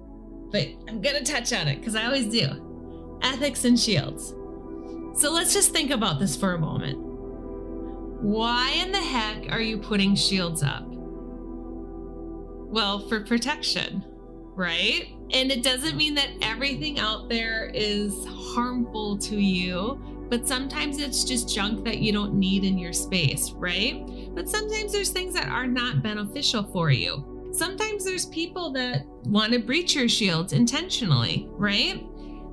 but 0.51 0.67
I'm 0.87 1.01
going 1.01 1.23
to 1.23 1.31
touch 1.31 1.53
on 1.53 1.67
it 1.67 1.79
because 1.79 1.95
I 1.95 2.05
always 2.05 2.27
do 2.27 3.19
ethics 3.21 3.65
and 3.65 3.79
shields. 3.79 4.33
So, 5.19 5.33
let's 5.33 5.53
just 5.53 5.73
think 5.73 5.91
about 5.91 6.17
this 6.17 6.37
for 6.37 6.53
a 6.53 6.57
moment. 6.57 6.97
Why 8.23 8.71
in 8.71 8.93
the 8.93 9.01
heck 9.01 9.51
are 9.51 9.59
you 9.59 9.77
putting 9.77 10.15
shields 10.15 10.63
up? 10.63 10.85
Well, 12.71 13.05
for 13.09 13.19
protection, 13.19 14.05
right? 14.55 15.09
And 15.31 15.51
it 15.51 15.61
doesn't 15.61 15.97
mean 15.97 16.15
that 16.15 16.29
everything 16.41 16.99
out 16.99 17.27
there 17.27 17.69
is 17.73 18.13
harmful 18.55 19.17
to 19.17 19.35
you, 19.35 19.99
but 20.29 20.47
sometimes 20.47 20.99
it's 20.99 21.25
just 21.25 21.53
junk 21.53 21.83
that 21.83 21.97
you 21.97 22.13
don't 22.13 22.35
need 22.35 22.63
in 22.63 22.77
your 22.77 22.93
space, 22.93 23.51
right? 23.51 24.01
But 24.33 24.47
sometimes 24.47 24.93
there's 24.93 25.09
things 25.09 25.33
that 25.33 25.49
are 25.49 25.67
not 25.67 26.01
beneficial 26.01 26.63
for 26.63 26.91
you. 26.91 27.51
Sometimes 27.51 28.05
there's 28.05 28.27
people 28.27 28.71
that 28.71 29.05
want 29.25 29.51
to 29.51 29.59
breach 29.59 29.95
your 29.95 30.07
shields 30.07 30.53
intentionally, 30.53 31.49
right? 31.51 32.08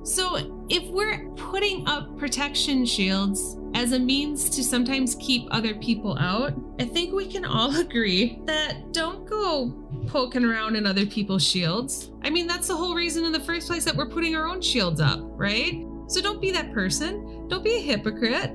So 0.07 0.65
if 0.69 0.87
we're 0.87 1.27
putting 1.35 1.85
up 1.85 2.17
protection 2.17 2.85
shields 2.85 3.57
as 3.73 3.91
a 3.91 3.99
means 3.99 4.49
to 4.51 4.63
sometimes 4.63 5.15
keep 5.15 5.49
other 5.51 5.75
people 5.75 6.17
out, 6.17 6.53
I 6.79 6.85
think 6.85 7.13
we 7.13 7.27
can 7.27 7.43
all 7.43 7.75
agree 7.79 8.39
that 8.45 8.93
don't 8.93 9.27
go 9.27 9.73
poking 10.07 10.45
around 10.45 10.77
in 10.77 10.87
other 10.87 11.05
people's 11.05 11.45
shields. 11.45 12.11
I 12.23 12.29
mean, 12.29 12.47
that's 12.47 12.69
the 12.69 12.75
whole 12.75 12.95
reason 12.95 13.25
in 13.25 13.33
the 13.33 13.41
first 13.41 13.67
place 13.67 13.83
that 13.83 13.97
we're 13.97 14.07
putting 14.07 14.33
our 14.33 14.47
own 14.47 14.61
shields 14.61 15.01
up, 15.01 15.19
right? 15.21 15.85
So 16.07 16.21
don't 16.21 16.39
be 16.39 16.51
that 16.51 16.71
person. 16.71 17.49
Don't 17.49 17.63
be 17.63 17.75
a 17.75 17.81
hypocrite. 17.81 18.53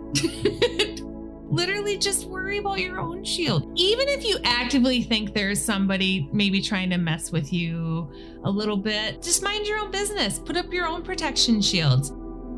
Literally 1.53 1.99
just 1.99 2.25
worry 2.25 2.57
about 2.57 2.81
your 2.81 2.99
own 2.99 3.23
shield. 3.25 3.71
Even 3.75 4.09
if 4.09 4.25
you 4.25 4.39
actively 4.43 5.03
think 5.03 5.35
there's 5.35 5.61
somebody 5.61 6.31
maybe 6.33 6.63
trying 6.63 6.89
to 6.89 6.97
mess 6.97 7.31
with 7.31 7.53
you 7.53 8.11
a 8.45 8.51
little 8.51 8.79
bit, 8.79 9.23
just 9.23 9.43
mind 9.43 9.67
your 9.67 9.79
own 9.79 9.91
business. 9.91 10.39
Put 10.39 10.57
up 10.57 10.73
your 10.73 10.87
own 10.87 11.03
protection 11.03 11.61
shields 11.61 12.09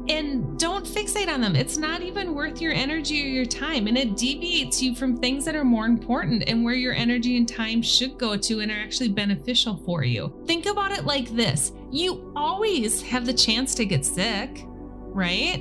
and 0.08 0.56
don't 0.60 0.86
fixate 0.86 1.26
on 1.26 1.40
them. 1.40 1.56
It's 1.56 1.76
not 1.76 2.02
even 2.02 2.36
worth 2.36 2.60
your 2.60 2.72
energy 2.72 3.20
or 3.20 3.26
your 3.26 3.46
time, 3.46 3.88
and 3.88 3.98
it 3.98 4.16
deviates 4.16 4.80
you 4.80 4.94
from 4.94 5.16
things 5.16 5.44
that 5.44 5.56
are 5.56 5.64
more 5.64 5.86
important 5.86 6.44
and 6.46 6.62
where 6.62 6.74
your 6.74 6.92
energy 6.92 7.36
and 7.36 7.48
time 7.48 7.82
should 7.82 8.16
go 8.16 8.36
to 8.36 8.60
and 8.60 8.70
are 8.70 8.78
actually 8.78 9.08
beneficial 9.08 9.76
for 9.78 10.04
you. 10.04 10.32
Think 10.46 10.66
about 10.66 10.92
it 10.92 11.04
like 11.04 11.30
this 11.30 11.72
you 11.90 12.32
always 12.36 13.02
have 13.02 13.26
the 13.26 13.34
chance 13.34 13.74
to 13.74 13.84
get 13.84 14.04
sick, 14.04 14.64
right? 14.68 15.58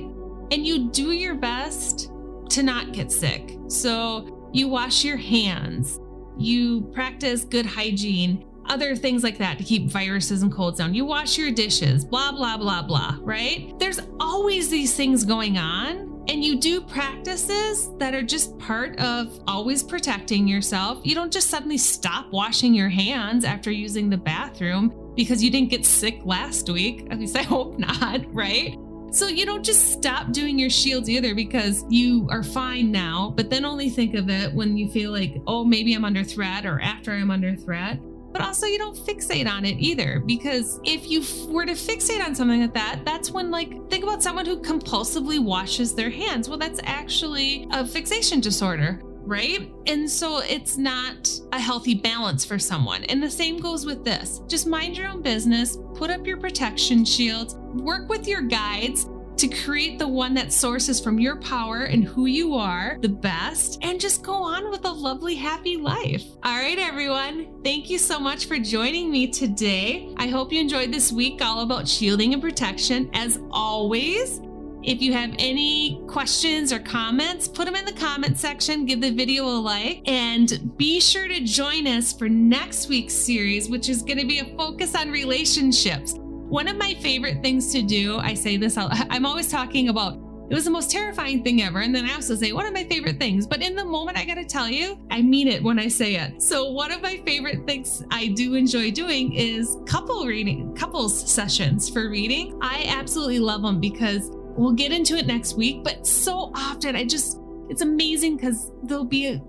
And 0.52 0.64
you 0.64 0.88
do 0.90 1.10
your 1.10 1.34
best 1.34 2.12
to 2.50 2.62
not 2.62 2.92
get 2.92 3.10
sick. 3.10 3.56
So 3.68 4.48
you 4.52 4.68
wash 4.68 5.04
your 5.04 5.16
hands, 5.16 5.98
you 6.38 6.82
practice 6.92 7.44
good 7.44 7.66
hygiene, 7.66 8.44
other 8.66 8.96
things 8.96 9.22
like 9.22 9.38
that 9.38 9.58
to 9.58 9.64
keep 9.64 9.90
viruses 9.90 10.42
and 10.42 10.52
colds 10.52 10.78
down. 10.78 10.94
You 10.94 11.04
wash 11.04 11.36
your 11.36 11.50
dishes, 11.50 12.04
blah, 12.04 12.32
blah, 12.32 12.56
blah, 12.56 12.82
blah, 12.82 13.18
right? 13.20 13.78
There's 13.78 14.00
always 14.20 14.70
these 14.70 14.94
things 14.94 15.24
going 15.24 15.58
on. 15.58 16.12
And 16.26 16.42
you 16.42 16.58
do 16.58 16.80
practices 16.80 17.90
that 17.98 18.14
are 18.14 18.22
just 18.22 18.58
part 18.58 18.98
of 18.98 19.42
always 19.46 19.82
protecting 19.82 20.48
yourself. 20.48 21.00
You 21.02 21.14
don't 21.14 21.30
just 21.30 21.50
suddenly 21.50 21.76
stop 21.76 22.32
washing 22.32 22.72
your 22.74 22.88
hands 22.88 23.44
after 23.44 23.70
using 23.70 24.08
the 24.08 24.16
bathroom 24.16 25.12
because 25.14 25.44
you 25.44 25.50
didn't 25.50 25.68
get 25.68 25.84
sick 25.84 26.20
last 26.24 26.70
week. 26.70 27.06
At 27.10 27.18
least 27.18 27.36
I 27.36 27.42
hope 27.42 27.78
not, 27.78 28.24
right? 28.34 28.74
So 29.14 29.28
you 29.28 29.46
don't 29.46 29.62
just 29.62 29.92
stop 29.92 30.32
doing 30.32 30.58
your 30.58 30.70
shields 30.70 31.08
either 31.08 31.36
because 31.36 31.84
you 31.88 32.26
are 32.32 32.42
fine 32.42 32.90
now, 32.90 33.32
but 33.36 33.48
then 33.48 33.64
only 33.64 33.88
think 33.88 34.16
of 34.16 34.28
it 34.28 34.52
when 34.52 34.76
you 34.76 34.90
feel 34.90 35.12
like, 35.12 35.40
oh, 35.46 35.64
maybe 35.64 35.94
I'm 35.94 36.04
under 36.04 36.24
threat 36.24 36.66
or 36.66 36.80
after 36.80 37.12
I'm 37.12 37.30
under 37.30 37.54
threat. 37.54 38.00
But 38.32 38.42
also 38.42 38.66
you 38.66 38.76
don't 38.76 38.96
fixate 38.96 39.48
on 39.48 39.64
it 39.64 39.76
either 39.78 40.18
because 40.18 40.80
if 40.82 41.08
you 41.08 41.22
were 41.46 41.64
to 41.64 41.74
fixate 41.74 42.26
on 42.26 42.34
something 42.34 42.62
like 42.62 42.74
that 42.74 43.02
that's 43.04 43.30
when 43.30 43.52
like 43.52 43.88
think 43.88 44.02
about 44.02 44.20
someone 44.20 44.46
who 44.46 44.60
compulsively 44.60 45.38
washes 45.38 45.94
their 45.94 46.10
hands. 46.10 46.48
Well 46.48 46.58
that's 46.58 46.80
actually 46.82 47.68
a 47.70 47.86
fixation 47.86 48.40
disorder 48.40 49.00
right? 49.26 49.72
And 49.86 50.08
so 50.08 50.38
it's 50.38 50.76
not 50.76 51.30
a 51.52 51.58
healthy 51.58 51.94
balance 51.94 52.44
for 52.44 52.58
someone. 52.58 53.04
And 53.04 53.22
the 53.22 53.30
same 53.30 53.58
goes 53.58 53.86
with 53.86 54.04
this. 54.04 54.40
Just 54.46 54.66
mind 54.66 54.96
your 54.96 55.08
own 55.08 55.22
business, 55.22 55.78
put 55.94 56.10
up 56.10 56.26
your 56.26 56.38
protection 56.38 57.04
shields, 57.04 57.54
work 57.54 58.08
with 58.08 58.28
your 58.28 58.42
guides, 58.42 59.06
to 59.36 59.48
create 59.48 59.98
the 59.98 60.06
one 60.06 60.32
that 60.34 60.52
sources 60.52 61.00
from 61.00 61.18
your 61.18 61.36
power 61.36 61.84
and 61.84 62.04
who 62.04 62.26
you 62.26 62.54
are 62.54 62.98
the 63.00 63.08
best, 63.08 63.78
and 63.82 64.00
just 64.00 64.22
go 64.22 64.32
on 64.32 64.70
with 64.70 64.84
a 64.84 64.90
lovely, 64.90 65.34
happy 65.34 65.76
life. 65.76 66.24
All 66.44 66.56
right, 66.56 66.78
everyone. 66.78 67.60
Thank 67.64 67.90
you 67.90 67.98
so 67.98 68.20
much 68.20 68.46
for 68.46 68.58
joining 68.58 69.10
me 69.10 69.26
today. 69.26 70.14
I 70.18 70.28
hope 70.28 70.52
you 70.52 70.60
enjoyed 70.60 70.92
this 70.92 71.10
week 71.10 71.42
all 71.42 71.62
about 71.62 71.88
shielding 71.88 72.32
and 72.32 72.42
protection. 72.42 73.10
As 73.12 73.40
always, 73.50 74.40
if 74.84 75.00
you 75.00 75.12
have 75.12 75.34
any 75.38 76.02
questions 76.06 76.72
or 76.72 76.78
comments, 76.78 77.48
put 77.48 77.64
them 77.64 77.74
in 77.74 77.84
the 77.84 77.92
comment 77.92 78.38
section, 78.38 78.84
give 78.84 79.00
the 79.00 79.10
video 79.10 79.44
a 79.44 79.58
like, 79.58 80.02
and 80.06 80.76
be 80.76 81.00
sure 81.00 81.26
to 81.26 81.40
join 81.40 81.86
us 81.86 82.12
for 82.12 82.28
next 82.28 82.88
week's 82.88 83.14
series, 83.14 83.68
which 83.68 83.88
is 83.88 84.02
going 84.02 84.18
to 84.18 84.26
be 84.26 84.40
a 84.40 84.56
focus 84.56 84.94
on 84.94 85.10
relationships. 85.10 86.14
One 86.18 86.68
of 86.68 86.76
my 86.76 86.94
favorite 86.94 87.42
things 87.42 87.72
to 87.72 87.82
do, 87.82 88.18
I 88.18 88.34
say 88.34 88.58
this, 88.58 88.76
I'm 88.78 89.24
always 89.24 89.50
talking 89.50 89.88
about 89.88 90.18
it 90.50 90.54
was 90.54 90.64
the 90.64 90.70
most 90.70 90.90
terrifying 90.90 91.42
thing 91.42 91.62
ever. 91.62 91.80
And 91.80 91.94
then 91.94 92.04
I 92.04 92.14
also 92.14 92.34
say, 92.34 92.52
one 92.52 92.66
of 92.66 92.74
my 92.74 92.84
favorite 92.84 93.18
things. 93.18 93.46
But 93.46 93.62
in 93.62 93.74
the 93.74 93.84
moment, 93.84 94.18
I 94.18 94.26
got 94.26 94.34
to 94.34 94.44
tell 94.44 94.68
you, 94.68 94.98
I 95.10 95.22
mean 95.22 95.48
it 95.48 95.62
when 95.62 95.78
I 95.78 95.88
say 95.88 96.16
it. 96.16 96.42
So, 96.42 96.70
one 96.70 96.92
of 96.92 97.00
my 97.00 97.22
favorite 97.24 97.66
things 97.66 98.04
I 98.10 98.26
do 98.26 98.54
enjoy 98.54 98.90
doing 98.90 99.32
is 99.32 99.78
couple 99.86 100.26
reading, 100.26 100.74
couples 100.76 101.32
sessions 101.32 101.88
for 101.88 102.10
reading. 102.10 102.58
I 102.60 102.84
absolutely 102.88 103.38
love 103.38 103.62
them 103.62 103.80
because 103.80 104.30
we'll 104.56 104.72
get 104.72 104.92
into 104.92 105.16
it 105.16 105.26
next 105.26 105.56
week. 105.56 105.84
But 105.84 106.06
so 106.06 106.52
often, 106.54 106.96
I 106.96 107.04
just, 107.04 107.40
it's 107.68 107.82
amazing 107.82 108.36
because 108.36 108.70
there'll 108.82 109.04
be, 109.04 109.40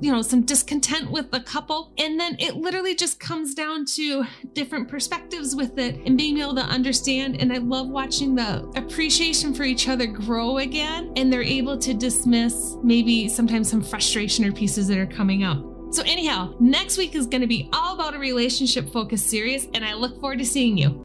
you 0.00 0.12
know, 0.12 0.22
some 0.22 0.42
discontent 0.42 1.10
with 1.10 1.30
the 1.30 1.40
couple. 1.40 1.92
And 1.98 2.18
then 2.18 2.36
it 2.38 2.56
literally 2.56 2.94
just 2.94 3.20
comes 3.20 3.54
down 3.54 3.84
to 3.94 4.24
different 4.52 4.88
perspectives 4.88 5.54
with 5.54 5.78
it 5.78 5.96
and 6.06 6.16
being 6.16 6.38
able 6.38 6.54
to 6.54 6.62
understand. 6.62 7.40
And 7.40 7.52
I 7.52 7.58
love 7.58 7.88
watching 7.88 8.34
the 8.34 8.64
appreciation 8.76 9.54
for 9.54 9.64
each 9.64 9.88
other 9.88 10.06
grow 10.06 10.58
again. 10.58 11.12
And 11.16 11.32
they're 11.32 11.42
able 11.42 11.78
to 11.78 11.94
dismiss 11.94 12.76
maybe 12.82 13.28
sometimes 13.28 13.70
some 13.70 13.82
frustration 13.82 14.44
or 14.44 14.52
pieces 14.52 14.88
that 14.88 14.98
are 14.98 15.06
coming 15.06 15.44
up. 15.44 15.64
So, 15.94 16.02
anyhow, 16.02 16.56
next 16.58 16.98
week 16.98 17.14
is 17.14 17.24
going 17.24 17.42
to 17.42 17.46
be 17.46 17.68
all 17.72 17.94
about 17.94 18.16
a 18.16 18.18
relationship 18.18 18.90
focused 18.90 19.28
series, 19.30 19.68
and 19.74 19.84
I 19.84 19.94
look 19.94 20.18
forward 20.18 20.40
to 20.40 20.44
seeing 20.44 20.76
you. 20.76 21.03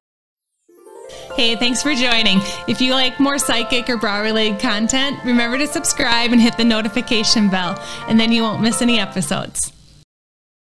Hey, 1.35 1.55
thanks 1.55 1.81
for 1.81 1.93
joining. 1.93 2.39
If 2.67 2.81
you 2.81 2.93
like 2.93 3.19
more 3.19 3.39
psychic 3.39 3.89
or 3.89 3.97
bra 3.97 4.19
related 4.19 4.59
content, 4.59 5.17
remember 5.23 5.57
to 5.57 5.67
subscribe 5.67 6.31
and 6.31 6.41
hit 6.41 6.57
the 6.57 6.63
notification 6.63 7.49
bell, 7.49 7.81
and 8.07 8.19
then 8.19 8.31
you 8.31 8.43
won't 8.43 8.61
miss 8.61 8.81
any 8.81 8.99
episodes. 8.99 9.71